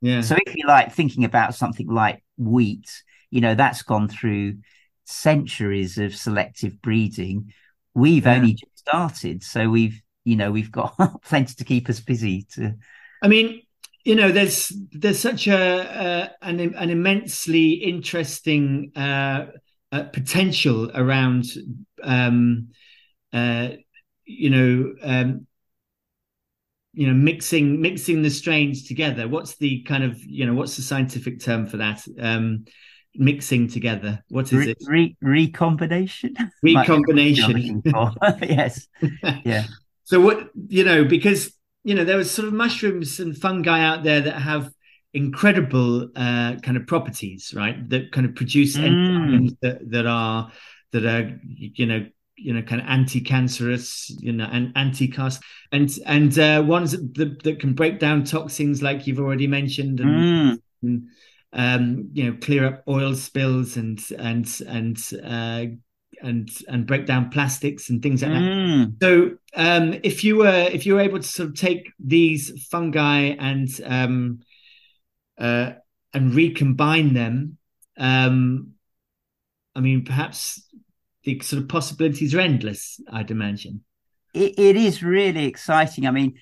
[0.00, 0.20] Yeah.
[0.20, 2.90] So if you like thinking about something like wheat
[3.30, 4.58] you know that's gone through
[5.04, 7.52] centuries of selective breeding.
[7.94, 8.34] We've yeah.
[8.34, 12.74] only just started so we've you know we've got plenty to keep us busy to
[13.22, 13.62] i mean
[14.04, 19.46] you know there's there's such a, a an, an immensely interesting uh
[19.92, 21.44] uh, potential around
[22.02, 22.68] um,
[23.32, 23.68] uh,
[24.24, 25.46] you know um,
[26.92, 30.82] you know mixing mixing the strains together what's the kind of you know what's the
[30.82, 32.64] scientific term for that um,
[33.14, 34.22] mixing together?
[34.28, 34.78] What is re, it?
[34.86, 36.34] Re, recombination.
[36.62, 37.82] Recombination.
[38.42, 38.86] yes.
[39.44, 39.64] Yeah.
[40.04, 41.52] So what you know, because
[41.84, 44.70] you know there are sort of mushrooms and fungi out there that have
[45.14, 47.88] incredible uh, kind of properties, right?
[47.90, 49.56] That kind of produce Mm.
[49.62, 50.50] that, that are
[50.92, 56.38] that are you know you know kind of anti-cancerous you know and anti-cast and and
[56.38, 60.58] uh, ones that, that can break down toxins like you've already mentioned and, Mm.
[60.82, 61.08] and
[61.52, 65.66] um you know clear up oil spills and and and uh
[66.22, 68.94] and and break down plastics and things like that Mm.
[69.02, 73.34] so um if you were if you were able to sort of take these fungi
[73.38, 74.40] and um
[75.42, 75.72] uh
[76.14, 77.58] and recombine them
[77.98, 78.72] um
[79.74, 80.66] i mean perhaps
[81.24, 83.82] the sort of possibilities are endless i'd imagine
[84.34, 86.06] It, it is really exciting.
[86.06, 86.34] I mean,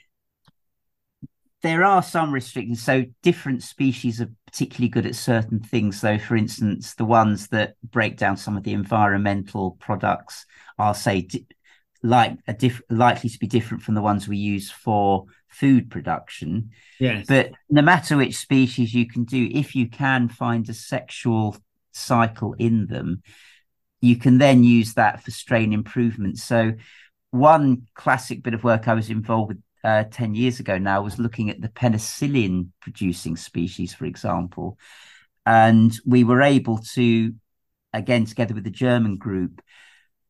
[1.63, 2.83] there are some restrictions.
[2.83, 6.01] So different species are particularly good at certain things.
[6.01, 10.47] So, for instance, the ones that break down some of the environmental products
[10.79, 11.47] are, say, di-
[12.03, 16.71] like a diff- likely to be different from the ones we use for food production.
[16.99, 21.57] yes But no matter which species you can do, if you can find a sexual
[21.93, 23.23] cycle in them,
[24.01, 26.39] you can then use that for strain improvement.
[26.39, 26.73] So,
[27.33, 31.19] one classic bit of work I was involved with uh, 10 years ago now was
[31.19, 34.79] looking at the penicillin producing species, for example.
[35.47, 37.35] And we were able to,
[37.93, 39.63] again, together with the German group,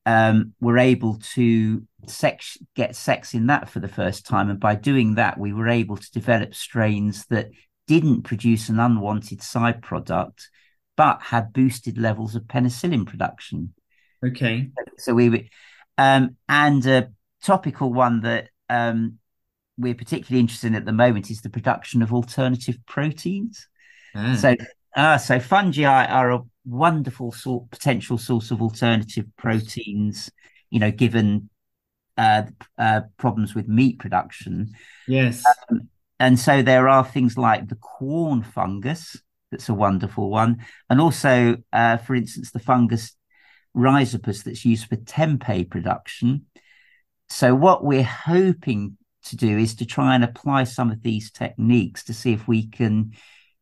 [0.07, 4.51] um, were able to sex, get sex in that for the first time.
[4.51, 7.51] And by doing that, we were able to develop strains that
[7.87, 10.49] didn't produce an unwanted side product,
[10.97, 13.75] but had boosted levels of penicillin production.
[14.25, 15.51] okay So we
[15.99, 17.11] um, and a
[17.43, 19.19] topical one that um,
[19.77, 23.67] we're particularly interested in at the moment is the production of alternative proteins.
[24.15, 24.57] Ah, So,
[24.97, 30.31] uh, so fungi are a wonderful sort potential source of alternative proteins.
[30.71, 31.51] You know, given
[32.21, 32.43] uh,
[32.79, 34.75] uh, problems with meat production,
[35.09, 35.43] yes
[36.21, 39.17] and so there are things like the Quorn fungus.
[39.51, 43.17] That's a wonderful one, and also, uh, for instance, the fungus
[43.75, 46.47] rhizopus that's used for tempeh production.
[47.29, 52.05] So, what we're hoping to do is to try and apply some of these techniques
[52.05, 53.13] to see if we can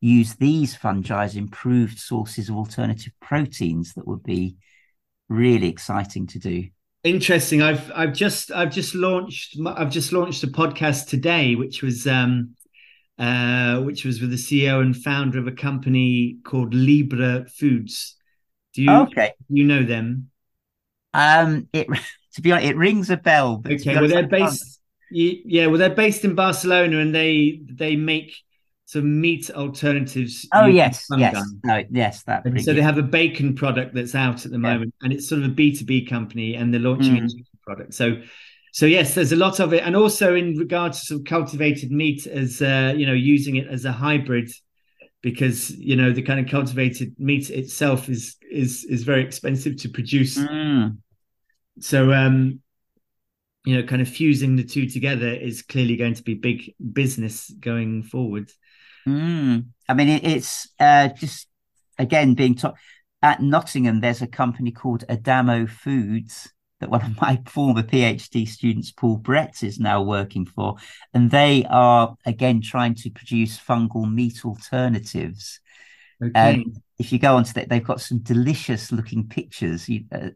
[0.00, 4.56] use these fungi as improved sources of alternative proteins that would be
[5.28, 6.68] really exciting to do.
[7.08, 12.06] Interesting i've i've just i've just launched i've just launched a podcast today which was
[12.06, 12.54] um
[13.18, 18.16] uh which was with the ceo and founder of a company called Libre foods
[18.74, 19.32] do you Okay.
[19.48, 20.30] you know them
[21.14, 21.86] Um, it
[22.34, 23.62] to be honest, it rings a bell.
[23.66, 28.36] Okay well they're based yeah well they're based in barcelona and they they make
[28.88, 32.22] some meat alternatives Oh yes, yes, no, yes.
[32.22, 34.72] That so they have a bacon product that's out at the Yeah.
[34.72, 37.28] moment, and it's sort of a B two B company, and they're launching a Mm.
[37.28, 37.92] chicken product.
[37.92, 38.22] So,
[38.72, 41.92] so yes, there's a lot of it, and also in regards to sort of cultivated
[41.92, 44.50] meat, as uh, you know, using it as a hybrid,
[45.20, 49.90] because you know the kind of cultivated meat itself is is is very expensive to
[49.90, 50.38] produce.
[50.38, 50.96] Mm.
[51.80, 52.60] So, um,
[53.66, 57.50] you know, kind of fusing the two together is clearly going to be big business
[57.60, 58.50] going forward.
[59.08, 59.66] Mm.
[59.88, 61.48] I mean, it, it's uh, just
[61.98, 62.74] again being taught
[63.22, 64.00] at Nottingham.
[64.00, 69.62] There's a company called Adamo Foods that one of my former PhD students, Paul Brett,
[69.62, 70.76] is now working for,
[71.14, 75.60] and they are again trying to produce fungal meat alternatives.
[76.22, 76.32] Okay.
[76.34, 79.88] And if you go onto that, they've got some delicious looking pictures.
[79.88, 80.30] You, uh,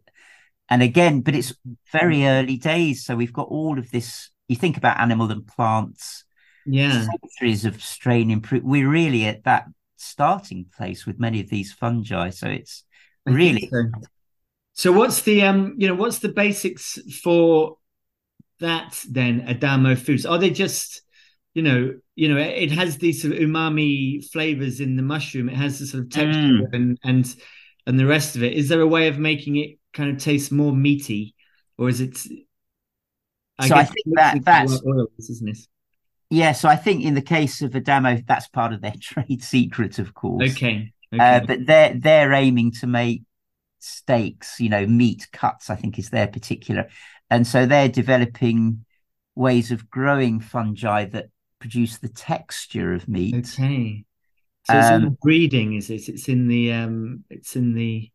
[0.70, 1.52] and again, but it's
[1.90, 4.30] very early days, so we've got all of this.
[4.48, 6.24] You think about animal and plants
[6.66, 7.06] yeah.
[7.06, 8.62] centuries of strain improve.
[8.62, 12.30] We're really at that starting place with many of these fungi.
[12.30, 12.84] So it's
[13.26, 13.84] really so.
[14.74, 17.76] So what's the um you know what's the basics for
[18.60, 20.24] that then Adamo foods?
[20.26, 21.02] Are they just
[21.54, 25.48] you know you know it has these sort of umami flavors in the mushroom.
[25.48, 26.68] It has the sort of texture Mm.
[26.72, 27.36] and and
[27.86, 28.54] and the rest of it.
[28.54, 31.34] Is there a way of making it kind of taste more meaty,
[31.76, 32.16] or is it?
[32.16, 35.58] So I think that- that's- oils, isn't it?
[36.32, 36.52] Yeah.
[36.52, 40.14] So I think in the case of Adamo, that's part of their trade secret, of
[40.14, 40.52] course.
[40.52, 40.92] Okay.
[41.12, 41.22] Okay.
[41.22, 43.22] Uh, but they're they're aiming to make
[43.80, 45.68] steaks, you know, meat cuts.
[45.70, 46.88] I think is their particular,
[47.30, 48.84] and so they're developing
[49.34, 51.26] ways of growing fungi that
[51.58, 53.34] produce the texture of meat.
[53.34, 54.04] okay.
[54.64, 56.08] So it's in um, the breeding, is it?
[56.08, 57.24] It's in the um.
[57.28, 58.10] It's in the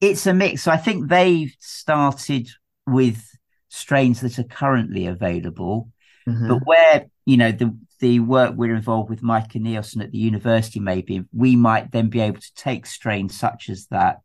[0.00, 0.62] it's a mix.
[0.62, 2.48] So I think they've started
[2.86, 3.24] with
[3.68, 5.90] strains that are currently available,
[6.28, 6.48] Uh-huh.
[6.48, 10.18] But where, you know, the the work we're involved with Mike and Nielsen at the
[10.18, 14.20] university maybe, we might then be able to take strains such as that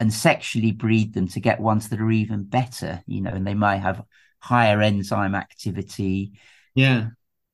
[0.00, 3.54] and sexually breed them to get ones that are even better, you know, and they
[3.54, 4.02] might have
[4.38, 6.32] higher enzyme activity.
[6.74, 7.08] Yeah.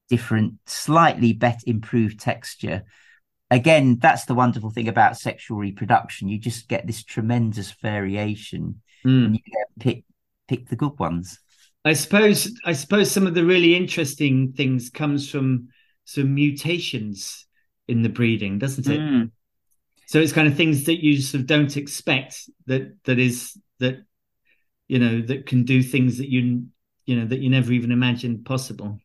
[0.09, 2.84] Different, slightly better improved texture.
[3.51, 6.28] Again, that's the wonderful thing about sexual reproduction.
[6.28, 9.26] You just get this tremendous variation mm.
[9.26, 9.43] and you
[9.78, 10.05] pick
[10.47, 11.41] pick the good ones.
[11.89, 15.68] I suppose I suppose some of the really interesting things comes from
[16.05, 17.47] some mutations
[17.86, 19.01] in the breeding, doesn't it?
[19.01, 19.30] Mm.
[20.07, 23.99] So it's kind of things that you sort of don't expect that that is that
[24.89, 26.66] you know that can do things that you
[27.05, 28.99] you know that you never even imagined possible.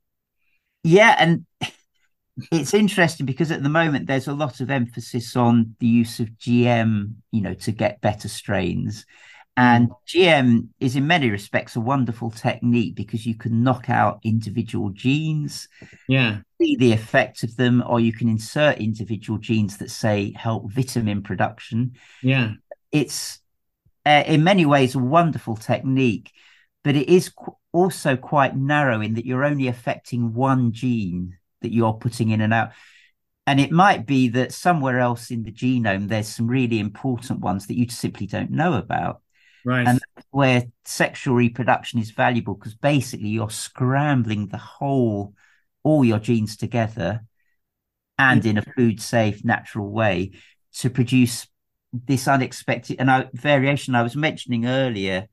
[0.84, 1.46] Yeah, and
[2.52, 6.30] it's interesting because at the moment there's a lot of emphasis on the use of
[6.40, 9.06] GM, you know, to get better strains.
[9.56, 14.90] And GM is in many respects a wonderful technique because you can knock out individual
[14.90, 15.68] genes,
[16.08, 20.72] yeah, see the effect of them, or you can insert individual genes that say help
[20.72, 21.94] vitamin production.
[22.24, 22.54] Yeah,
[22.92, 23.40] it's
[24.06, 26.32] uh, in many ways a wonderful technique,
[26.84, 31.74] but it is qu- also quite narrow in that you're only affecting one gene that
[31.74, 32.72] you're putting in and out.
[33.46, 37.68] And it might be that somewhere else in the genome, there's some really important ones
[37.68, 39.22] that you simply don't know about.
[39.66, 39.88] Right.
[39.88, 40.00] And
[40.32, 45.34] where sexual reproduction is valuable because basically you're scrambling the whole,
[45.84, 47.24] all your genes together
[48.18, 50.32] and in a food safe, natural way
[50.74, 51.48] to produce
[51.94, 53.96] this unexpected and I, variation.
[53.96, 55.28] I was mentioning earlier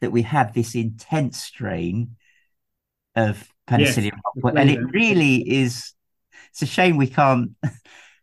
[0.00, 2.16] that we have this intense strain
[3.14, 5.94] of penicillium yes, and it really is.
[6.50, 7.52] It's a shame we can't.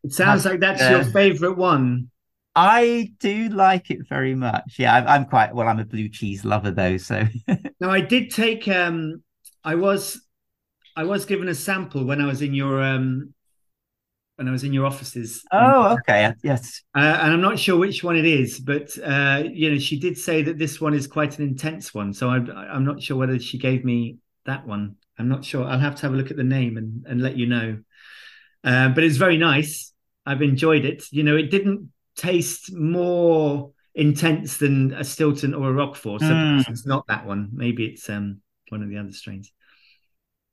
[0.03, 2.10] It sounds like that's uh, your favorite one.
[2.58, 4.78] I do like it very much.
[4.80, 5.68] Yeah, I'm, I'm, quite well.
[5.68, 7.24] I'm a blue cheese lover though, so.
[7.80, 8.68] now I did take.
[8.68, 9.22] um
[9.64, 10.20] I was,
[10.95, 13.36] I was given a sample when I was in your um
[14.38, 15.43] when I was in your offices.
[15.51, 16.34] Oh, okay.
[16.43, 16.82] Yes.
[16.95, 20.18] Uh, and I'm not sure which one it is, but uh, you know, she did
[20.18, 22.12] say that this one is quite an intense one.
[22.12, 24.95] So I'm I'm not sure whether she gave me that one.
[25.20, 25.64] I'm not sure.
[25.64, 27.78] I'll have to have a look at the name and and let you know.
[28.64, 29.93] Uh, but it's very nice.
[30.26, 31.03] I've enjoyed it.
[31.12, 36.22] You know, it didn't taste more intense than a Stilton or a Roquefort.
[36.22, 36.70] So mm.
[36.70, 37.49] it's not that one.
[37.53, 39.51] Maybe it's um, one of the other strains.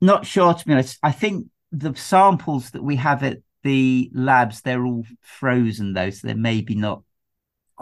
[0.01, 0.99] Not sure to be honest.
[1.03, 6.27] I think the samples that we have at the labs, they're all frozen though, so
[6.27, 7.03] they're maybe not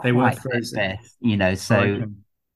[0.01, 0.77] they were frozen.
[0.77, 2.05] Best, you know, so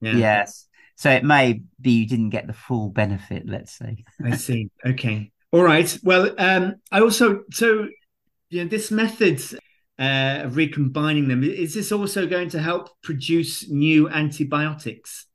[0.02, 0.16] yeah.
[0.16, 0.68] yes.
[0.96, 4.04] So it may be you didn't get the full benefit, let's say.
[4.24, 4.70] I see.
[4.84, 5.32] Okay.
[5.52, 5.96] All right.
[6.04, 7.88] Well, um, I also so
[8.50, 9.42] you know this method
[10.00, 11.44] uh, of recombining them.
[11.44, 15.26] Is this also going to help produce new antibiotics?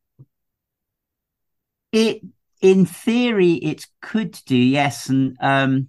[1.90, 2.22] It,
[2.60, 5.08] in theory, it could do, yes.
[5.08, 5.88] And um,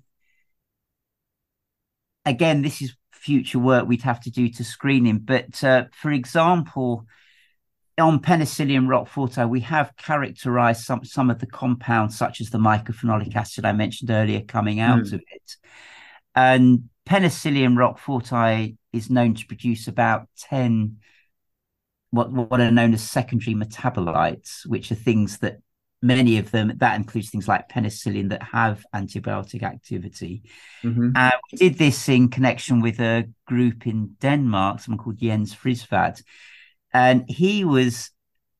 [2.25, 5.19] again, this is future work we'd have to do to screening.
[5.19, 7.05] But uh, for example,
[7.97, 13.35] on Penicillium roqueforti, we have characterized some, some of the compounds, such as the mycophenolic
[13.35, 15.13] acid I mentioned earlier, coming out mm.
[15.13, 15.55] of it.
[16.35, 20.97] And Penicillium roqueforti is known to produce about 10
[22.13, 25.57] what, what are known as secondary metabolites, which are things that
[26.03, 30.43] many of them, that includes things like penicillin that have antibiotic activity.
[30.83, 31.09] Mm-hmm.
[31.15, 36.21] Uh, we did this in connection with a group in Denmark, someone called Jens Frisvad.
[36.93, 38.11] And he was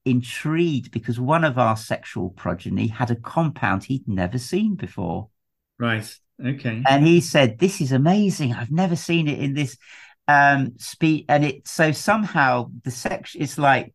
[0.04, 5.30] intrigued because one of our sexual progeny had a compound he'd never seen before.
[5.78, 6.12] Right.
[6.44, 6.84] Okay.
[6.88, 8.54] And he said, This is amazing.
[8.54, 9.78] I've never seen it in this
[10.28, 11.26] um speed.
[11.30, 13.94] And it so somehow the sex is like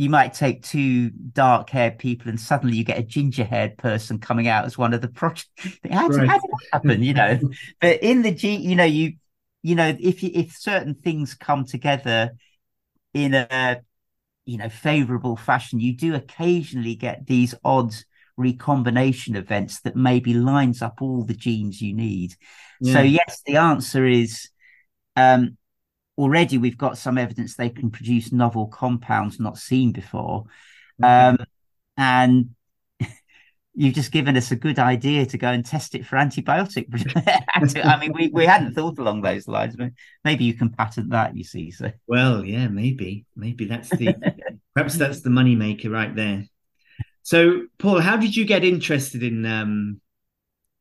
[0.00, 4.18] you might take two dark haired people and suddenly you get a ginger haired person
[4.18, 5.50] coming out as one of the projects.
[5.90, 6.26] How, right.
[6.26, 7.02] how did that happen?
[7.02, 7.38] You know,
[7.82, 9.16] but in the G, you know, you,
[9.62, 12.30] you know, if you, if certain things come together
[13.12, 13.82] in a,
[14.46, 17.94] you know, favorable fashion, you do occasionally get these odd
[18.36, 22.34] recombination events that maybe lines up all the genes you need.
[22.80, 22.94] Yeah.
[22.94, 24.48] So yes, the answer is
[25.16, 25.56] um,
[26.16, 30.44] already we've got some evidence they can produce novel compounds not seen before.
[31.02, 31.38] Um,
[31.96, 32.50] and
[33.74, 36.86] you've just given us a good idea to go and test it for antibiotic.
[37.84, 39.76] I mean, we, we hadn't thought along those lines.
[39.76, 39.92] But
[40.24, 41.36] maybe you can patent that.
[41.36, 44.14] You see, so well, yeah, maybe, maybe that's the
[44.74, 46.44] perhaps that's the money maker right there.
[47.22, 50.00] So, Paul, how did you get interested in um,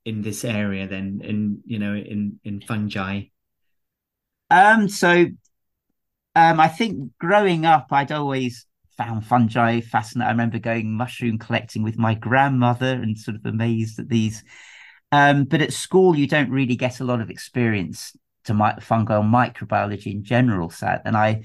[0.05, 1.21] in this area then?
[1.23, 3.23] In you know, in in fungi.
[4.49, 4.89] Um.
[4.89, 5.27] So,
[6.35, 8.65] um, I think growing up, I'd always
[8.97, 10.27] found fungi fascinating.
[10.27, 14.43] I remember going mushroom collecting with my grandmother and sort of amazed at these.
[15.11, 18.15] Um, but at school, you don't really get a lot of experience
[18.45, 21.01] to my, fungal microbiology in general, Sad.
[21.05, 21.43] And I,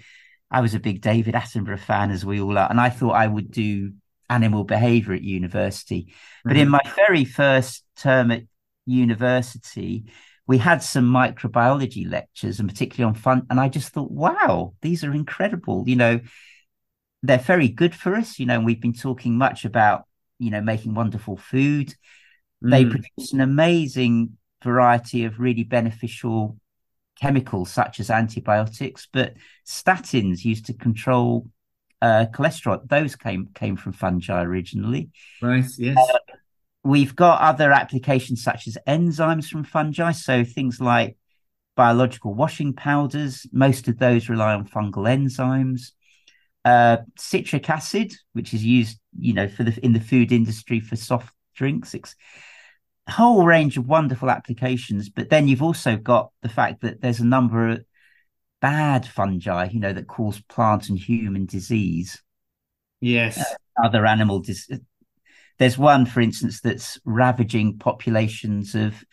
[0.50, 3.26] I was a big David Attenborough fan, as we all are, and I thought I
[3.26, 3.92] would do
[4.34, 6.02] animal behavior at university.
[6.02, 6.48] Mm-hmm.
[6.48, 6.72] But in mm-hmm.
[6.72, 8.42] my very first term at
[8.86, 10.04] university,
[10.46, 13.46] we had some microbiology lectures and particularly on fun.
[13.48, 15.84] And I just thought, wow, these are incredible.
[15.86, 16.20] You know,
[17.22, 18.38] they're very good for us.
[18.38, 20.04] You know, we've been talking much about,
[20.38, 21.94] you know, making wonderful food.
[22.62, 22.70] Mm.
[22.70, 26.58] They produce an amazing variety of really beneficial
[27.20, 29.34] chemicals such as antibiotics, but
[29.66, 31.48] statins used to control
[32.04, 32.86] uh, cholesterol.
[32.86, 35.10] Those came came from fungi originally.
[35.40, 35.64] Right.
[35.78, 35.96] Yes.
[35.96, 36.18] Uh,
[36.82, 40.12] we've got other applications such as enzymes from fungi.
[40.12, 41.16] So things like
[41.76, 43.46] biological washing powders.
[43.52, 45.92] Most of those rely on fungal enzymes.
[46.62, 50.96] Uh, citric acid, which is used, you know, for the in the food industry for
[50.96, 51.94] soft drinks.
[51.94, 52.14] It's
[53.06, 55.08] a whole range of wonderful applications.
[55.08, 57.84] But then you've also got the fact that there's a number of
[58.64, 62.22] bad fungi, you know, that cause plant and human disease.
[63.02, 63.38] Yes.
[63.38, 63.44] Uh,
[63.84, 64.70] other animal dis-
[65.58, 69.04] there's one, for instance, that's ravaging populations of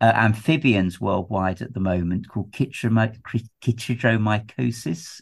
[0.00, 5.20] uh, amphibians worldwide at the moment called chytridiomycosis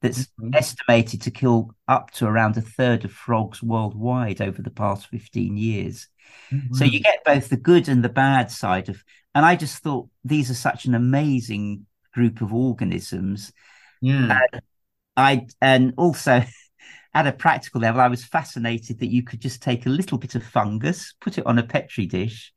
[0.00, 0.54] that's mm-hmm.
[0.54, 5.58] estimated to kill up to around a third of frogs worldwide over the past 15
[5.58, 6.08] years.
[6.50, 6.72] Mm-hmm.
[6.72, 9.04] So you get both the good and the bad side of,
[9.34, 13.52] and I just thought these are such an amazing group of organisms.
[14.00, 14.38] Yeah.
[14.52, 14.62] And
[15.16, 16.42] I and also
[17.14, 20.34] at a practical level, I was fascinated that you could just take a little bit
[20.34, 22.52] of fungus, put it on a petri dish,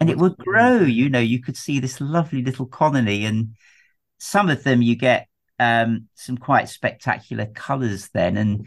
[0.00, 0.80] and it would grow.
[0.80, 3.54] You know, you could see this lovely little colony, and
[4.18, 5.28] some of them you get
[5.58, 8.36] um, some quite spectacular colors then.
[8.36, 8.66] And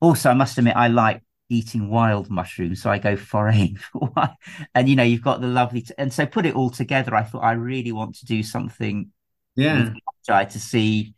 [0.00, 4.30] also, I must admit, I like eating wild mushrooms, so I go foraying for one.
[4.74, 7.14] And you know, you've got the lovely, t- and so put it all together.
[7.14, 9.10] I thought I really want to do something
[9.58, 9.92] yeah.
[10.26, 11.14] try to see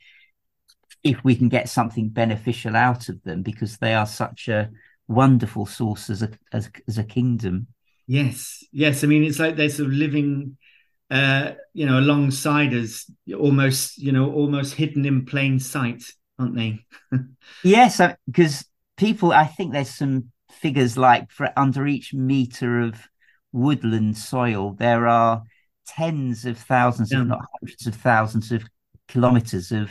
[1.03, 4.71] if we can get something beneficial out of them because they are such a
[5.09, 7.67] wonderful source as a as, as a kingdom.
[8.07, 9.05] Yes yes.
[9.05, 10.57] I mean it's like they're sort of living
[11.11, 16.05] uh you know alongside us almost you know almost hidden in plain sight
[16.39, 16.85] aren't they?
[17.65, 18.65] Yes because uh,
[19.01, 23.09] people i think there's some figures like for under each meter of
[23.51, 25.43] woodland soil there are
[25.97, 27.23] tens of thousands, yeah.
[27.23, 28.63] if not hundreds of thousands of
[29.09, 29.91] kilometers of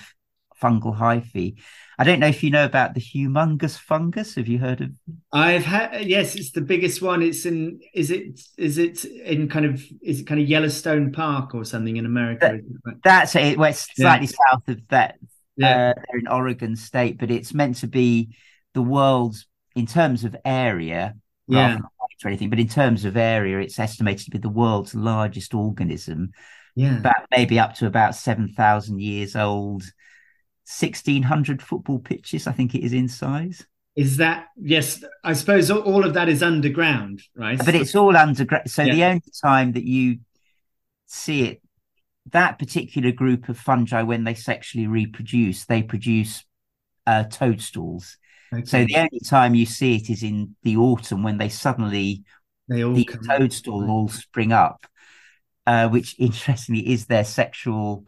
[0.61, 1.55] fungal hyphae.
[1.97, 4.35] I don't know if you know about the humongous fungus.
[4.35, 4.91] Have you heard of?
[5.33, 7.21] I've had yes, it's the biggest one.
[7.21, 11.53] It's in is it is it in kind of is it kind of Yellowstone Park
[11.53, 12.59] or something in America?
[12.85, 13.57] That, that's it.
[13.57, 14.51] Well, it's slightly yeah.
[14.51, 15.15] south of that.
[15.57, 18.29] Yeah, uh, in Oregon State, but it's meant to be
[18.73, 19.45] the world's
[19.75, 21.15] in terms of area.
[21.49, 21.79] Yeah
[22.23, 26.31] or anything, but in terms of area, it's estimated to be the world's largest organism.
[26.75, 26.97] Yeah.
[26.97, 29.83] About maybe up to about 7,000 years old,
[30.79, 33.65] 1,600 football pitches, I think it is in size.
[33.95, 37.57] Is that, yes, I suppose all of that is underground, right?
[37.57, 38.69] But it's all underground.
[38.69, 38.93] So yeah.
[38.93, 40.19] the only time that you
[41.07, 41.61] see it,
[42.31, 46.45] that particular group of fungi, when they sexually reproduce, they produce
[47.07, 48.17] uh, toadstools.
[48.65, 52.23] So the only time you see it is in the autumn when they suddenly
[52.67, 53.89] they all the toadstool up.
[53.89, 54.85] all spring up,
[55.65, 58.05] uh, which interestingly is their sexual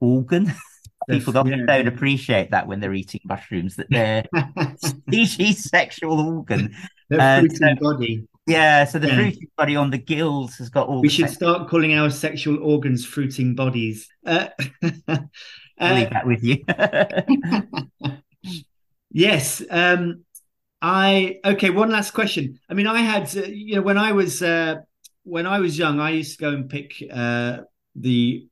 [0.00, 0.52] organ.
[1.10, 1.66] People often yeah.
[1.66, 4.24] don't appreciate that when they're eating mushrooms that their
[4.76, 6.74] species sexual organ.
[7.10, 8.28] Their uh, fruiting so, body.
[8.46, 9.16] Yeah, so the yeah.
[9.16, 11.02] fruiting body on the gills has got all.
[11.02, 14.08] We should start calling our sexual organs fruiting bodies.
[14.24, 14.48] Uh,
[15.78, 16.64] I'll leave that with you.
[19.14, 19.62] Yes.
[19.70, 20.24] Um,
[20.82, 21.70] I okay.
[21.70, 22.58] One last question.
[22.68, 24.76] I mean, I had uh, you know when I was uh,
[25.22, 27.58] when I was young, I used to go and pick uh,
[27.94, 28.46] the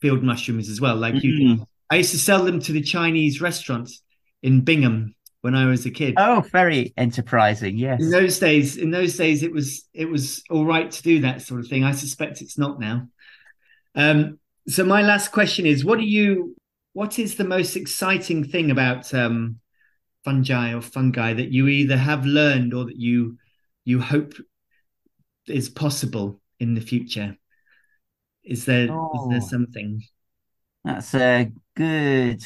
[0.00, 0.96] field mushrooms as well.
[0.96, 1.26] Like mm-hmm.
[1.26, 4.02] you, I used to sell them to the Chinese restaurants
[4.42, 6.14] in Bingham when I was a kid.
[6.18, 7.78] Oh, very enterprising.
[7.78, 8.00] Yes.
[8.00, 11.40] In those days, in those days, it was it was all right to do that
[11.40, 11.84] sort of thing.
[11.84, 13.06] I suspect it's not now.
[13.94, 16.56] Um, so my last question is: What do you?
[16.94, 19.60] What is the most exciting thing about um,
[20.24, 23.38] fungi or fungi that you either have learned or that you
[23.84, 24.34] you hope
[25.46, 27.36] is possible in the future?
[28.44, 29.48] Is there oh, is there oh.
[29.48, 30.02] something?
[30.84, 32.42] That's a good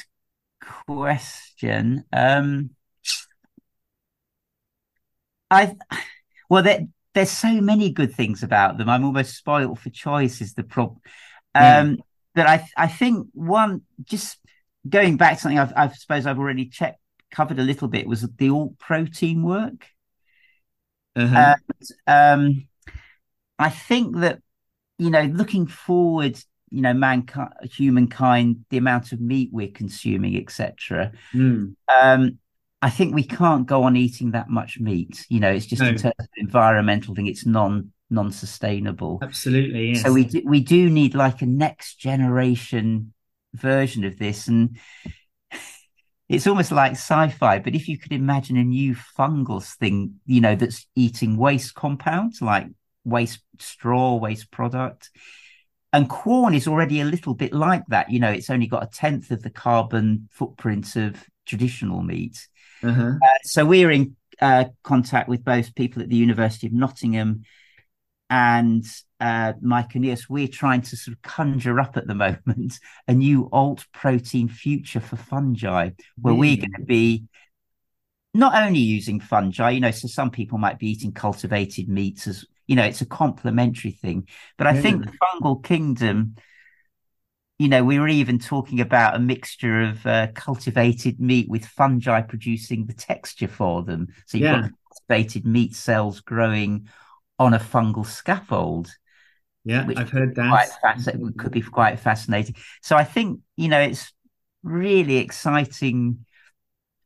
[0.87, 2.05] question.
[2.13, 2.71] Um,
[5.51, 5.77] I
[6.49, 8.89] well, there, there's so many good things about them.
[8.89, 10.41] I'm almost spoiled for choice.
[10.41, 11.01] Is the problem?
[11.55, 11.95] Um, yeah.
[12.35, 14.39] But I I think one just
[14.89, 16.99] going back to something I've, I suppose I've already checked
[17.31, 19.87] covered a little bit was the alt protein work.
[21.17, 21.55] Uh-huh.
[22.07, 22.67] um,
[23.59, 24.41] I think that
[24.99, 26.39] you know, looking forward,
[26.71, 31.13] you know, mankind, humankind, the amount of meat we're consuming, etc.
[31.33, 31.75] Mm.
[31.93, 32.39] Um,
[32.81, 35.27] I think we can't go on eating that much meat.
[35.29, 36.11] You know, it's just no.
[36.11, 37.27] a environmental thing.
[37.27, 39.19] It's non non-sustainable.
[39.23, 39.93] Absolutely.
[39.93, 40.03] Yes.
[40.03, 43.13] So we do, we do need like a next generation
[43.55, 44.79] version of this, and
[46.29, 47.59] it's almost like sci-fi.
[47.59, 52.41] But if you could imagine a new fungus thing, you know, that's eating waste compounds
[52.41, 52.67] like
[53.05, 55.11] waste straw, waste product.
[55.93, 58.11] And Quorn is already a little bit like that.
[58.11, 62.49] You know, it's only got a tenth of the carbon footprint of traditional meat.
[62.83, 63.13] Uh-huh.
[63.23, 67.45] Uh, so we're in uh, contact with both people at the University of Nottingham
[68.29, 68.85] and
[69.25, 70.29] uh, Myconeos.
[70.29, 75.01] We're trying to sort of conjure up at the moment a new alt protein future
[75.01, 77.25] for fungi, where we're going to be
[78.35, 82.45] not only using fungi, you know, so some people might be eating cultivated meats as
[82.67, 84.27] you know, it's a complementary thing.
[84.57, 84.81] But I yeah.
[84.81, 86.37] think the fungal kingdom,
[87.59, 92.23] you know, we were even talking about a mixture of uh, cultivated meat with fungi
[92.23, 94.09] producing the texture for them.
[94.27, 94.61] So you've yeah.
[94.63, 94.71] got
[95.09, 96.89] cultivated meat cells growing
[97.39, 98.91] on a fungal scaffold.
[99.65, 100.71] Yeah, I've heard that.
[100.81, 102.55] Fascinating, could be quite fascinating.
[102.83, 104.13] So I think you know it's
[104.63, 106.25] really exciting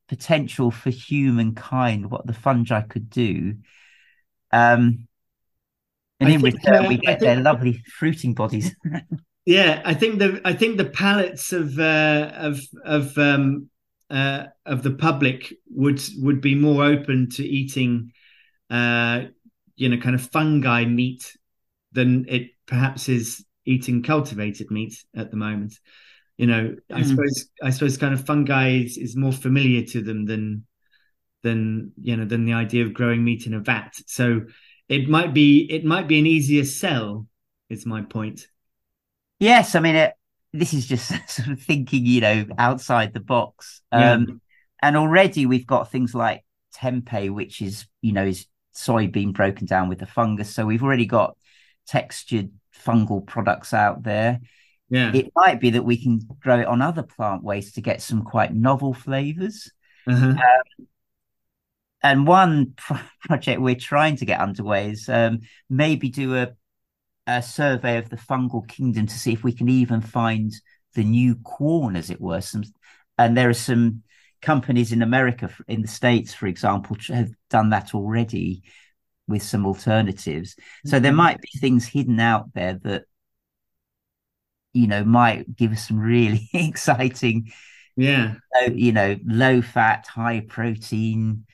[0.08, 3.54] potential for humankind what the fungi could do.
[4.52, 5.08] Um,
[6.20, 8.74] and I in think, return, uh, we get think, their lovely fruiting bodies.
[9.46, 13.70] yeah, I think the I think the palates of uh, of of um,
[14.10, 18.12] uh, of the public would would be more open to eating,
[18.70, 19.22] uh,
[19.76, 21.36] you know, kind of fungi meat
[21.92, 25.78] than it perhaps is eating cultivated meat at the moment.
[26.36, 26.96] You know, mm.
[26.96, 30.66] I suppose I suppose kind of fungi is, is more familiar to them than
[31.42, 33.94] than you know than the idea of growing meat in a vat.
[34.06, 34.42] So
[34.88, 37.26] it might be it might be an easier sell.
[37.68, 38.46] Is my point.
[39.40, 40.14] Yes, I mean it,
[40.52, 43.82] this is just sort of thinking, you know, outside the box.
[43.92, 44.12] Yeah.
[44.12, 44.40] Um,
[44.80, 49.88] and already we've got things like tempeh, which is you know is soybean broken down
[49.88, 50.54] with the fungus.
[50.54, 51.36] So we've already got
[51.88, 52.50] textured
[52.84, 54.40] fungal products out there.
[54.90, 58.00] Yeah, it might be that we can grow it on other plant waste to get
[58.00, 59.70] some quite novel flavors.
[60.06, 60.28] Uh-huh.
[60.28, 60.86] Um,
[62.02, 66.52] and one pro- project we're trying to get underway is um, maybe do a,
[67.26, 70.52] a survey of the fungal kingdom to see if we can even find
[70.94, 72.40] the new Quorn, as it were.
[72.40, 72.64] Some,
[73.18, 74.02] and there are some
[74.40, 78.62] companies in America, in the States, for example, have done that already
[79.28, 80.54] with some alternatives.
[80.54, 80.88] Mm-hmm.
[80.88, 81.16] So there mm-hmm.
[81.16, 83.04] might be things hidden out there that,
[84.72, 87.52] you know, might give us some really exciting,
[87.96, 88.34] yeah,
[88.72, 91.46] you know, low fat, high protein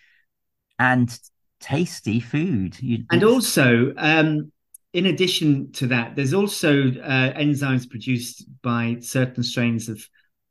[0.79, 1.19] and
[1.61, 2.81] tasty food.
[2.81, 4.53] You, and also, um,
[4.93, 10.07] in addition to that, there's also uh, enzymes produced by certain strains of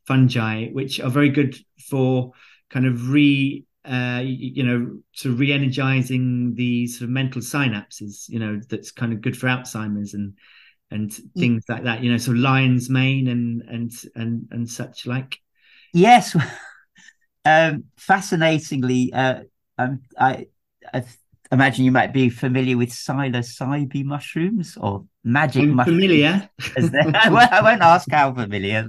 [0.06, 1.56] fungi, which are very good
[1.90, 2.32] for
[2.70, 8.30] kind of re, uh, you know, to re-energizing the sort of mental synapses.
[8.30, 10.34] You know, that's kind of good for Alzheimer's and
[10.92, 11.22] and mm.
[11.38, 12.04] things like that.
[12.04, 15.40] You know, so lion's mane and and and and such like.
[15.94, 16.36] Yes.
[17.46, 19.42] um, fascinatingly, uh,
[19.78, 20.48] um, I,
[20.94, 21.04] I
[21.52, 26.02] imagine you might be familiar with psilocybe mushrooms or magic I'm mushrooms.
[26.02, 26.50] Familiar.
[26.78, 28.88] I, won't, I won't ask how familiar.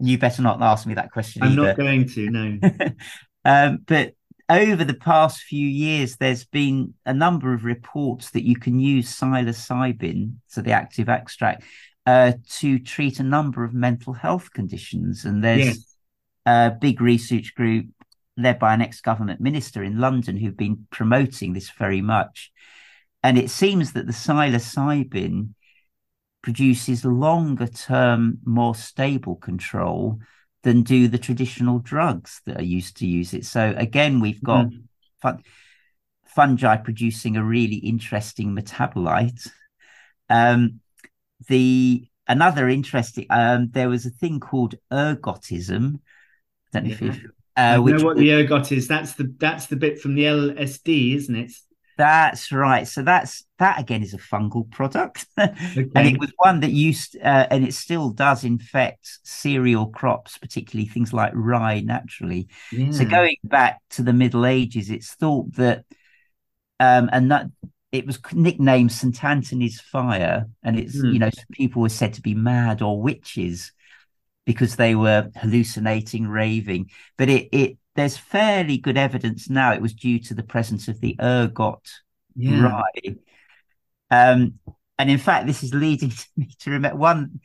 [0.00, 1.42] You better not ask me that question.
[1.42, 1.62] I'm either.
[1.62, 2.30] not going to.
[2.30, 2.58] No.
[3.44, 4.14] um, but
[4.48, 9.14] over the past few years, there's been a number of reports that you can use
[9.14, 11.62] psilocybin, so the active extract,
[12.06, 15.24] uh, to treat a number of mental health conditions.
[15.24, 15.96] And there's yes.
[16.44, 17.86] a big research group
[18.36, 22.52] led by an ex-government minister in London who've been promoting this very much.
[23.22, 25.54] And it seems that the psilocybin
[26.42, 30.18] produces longer term, more stable control
[30.64, 33.44] than do the traditional drugs that are used to use it.
[33.44, 34.82] So again, we've got mm.
[35.20, 35.44] fun-
[36.24, 39.48] fungi producing a really interesting metabolite.
[40.28, 40.80] Um,
[41.48, 46.00] the another interesting um, there was a thing called ergotism.
[46.74, 46.94] I don't know yeah.
[46.94, 48.88] if you've uh, know what the ergot is.
[48.88, 51.52] That's the that's the bit from the LSD, isn't it?
[51.96, 52.88] That's right.
[52.88, 55.54] So that's that again is a fungal product, okay.
[55.94, 60.88] and it was one that used, uh, and it still does infect cereal crops, particularly
[60.88, 62.48] things like rye, naturally.
[62.72, 62.90] Yeah.
[62.90, 65.84] So going back to the Middle Ages, it's thought that,
[66.80, 67.46] um, and that
[67.92, 71.12] it was nicknamed St Anthony's fire, and it's mm.
[71.12, 73.72] you know people were said to be mad or witches
[74.46, 76.90] because they were hallucinating, raving.
[77.16, 81.00] But it it there's fairly good evidence now it was due to the presence of
[81.00, 81.90] the ergot
[82.34, 82.62] yeah.
[82.62, 83.16] rye.
[84.10, 84.58] Um,
[84.98, 87.40] and in fact, this is leading me to remember one.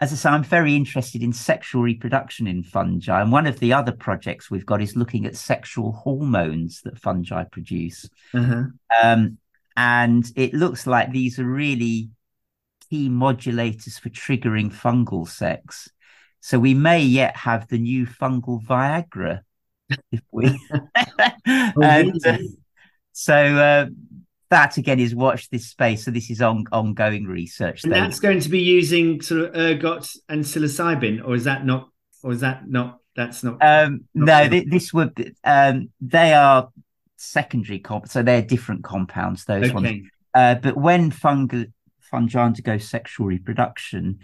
[0.00, 3.72] As I say, I'm very interested in sexual reproduction in fungi, and one of the
[3.72, 8.08] other projects we've got is looking at sexual hormones that fungi produce.
[8.32, 8.64] Uh-huh.
[9.02, 9.38] Um,
[9.76, 12.10] and it looks like these are really
[12.88, 15.88] key modulators for triggering fungal sex.
[16.40, 19.40] So we may yet have the new fungal Viagra
[20.12, 20.58] if we.
[21.46, 22.38] and, uh,
[23.12, 23.86] so uh,
[24.50, 26.04] that again is watch this space.
[26.04, 27.84] So this is on ongoing research.
[27.84, 31.88] And that's going to be using sort of ergot and psilocybin, or is that not?
[32.22, 33.00] Or is that not?
[33.16, 33.58] That's not.
[33.60, 35.34] Um, not no, this would.
[35.44, 36.68] Um, they are
[37.16, 39.44] secondary comp, so they're different compounds.
[39.44, 39.74] Those okay.
[39.74, 40.08] ones.
[40.34, 41.64] Uh, but when fungi
[42.00, 44.20] fungi undergo sexual reproduction,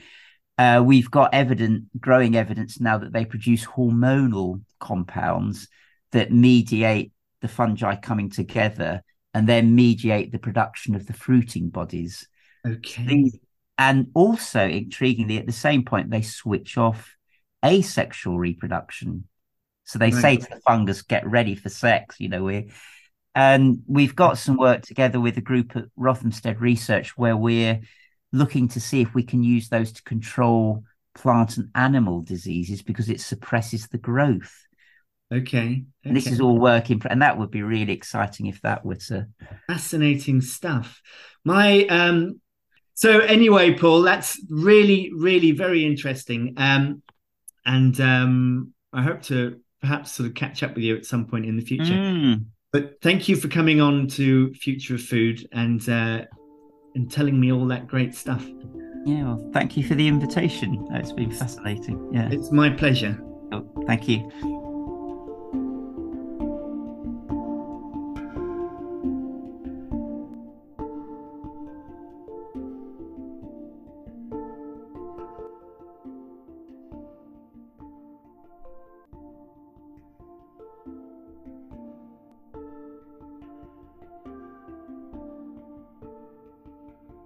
[0.59, 5.69] uh, we've got evident, growing evidence now that they produce hormonal compounds
[6.13, 9.03] that mediate the fungi coming together
[9.33, 12.27] and then mediate the production of the fruiting bodies.
[12.67, 13.33] Okay.
[13.77, 17.15] and also, intriguingly, at the same point, they switch off
[17.65, 19.27] asexual reproduction.
[19.85, 20.23] So they right.
[20.23, 22.71] say to the fungus, "Get ready for sex." You know, we
[23.35, 27.81] and we've got some work together with a group at Rothamsted Research where we're
[28.35, 30.83] looking to see if we can use those to control
[31.15, 34.53] plant and animal diseases because it suppresses the growth.
[35.33, 35.41] Okay.
[35.41, 35.85] okay.
[36.05, 39.29] And this is all working, and that would be really exciting if that were to.
[39.69, 41.01] Fascinating stuff.
[41.45, 42.41] My um.
[42.97, 46.55] So anyway, Paul, that's really, really very interesting.
[46.57, 47.03] Um,
[47.67, 51.47] and um, I hope to perhaps sort of catch up with you at some point
[51.47, 51.93] in the future.
[51.93, 52.47] Mm.
[52.73, 56.27] But thank you for coming on to Future of Food and uh,
[56.95, 58.45] and telling me all that great stuff.
[59.05, 60.87] Yeah, well, thank you for the invitation.
[60.93, 62.11] It's been fascinating.
[62.13, 63.19] Yeah, it's my pleasure.
[63.53, 64.31] Oh, thank you.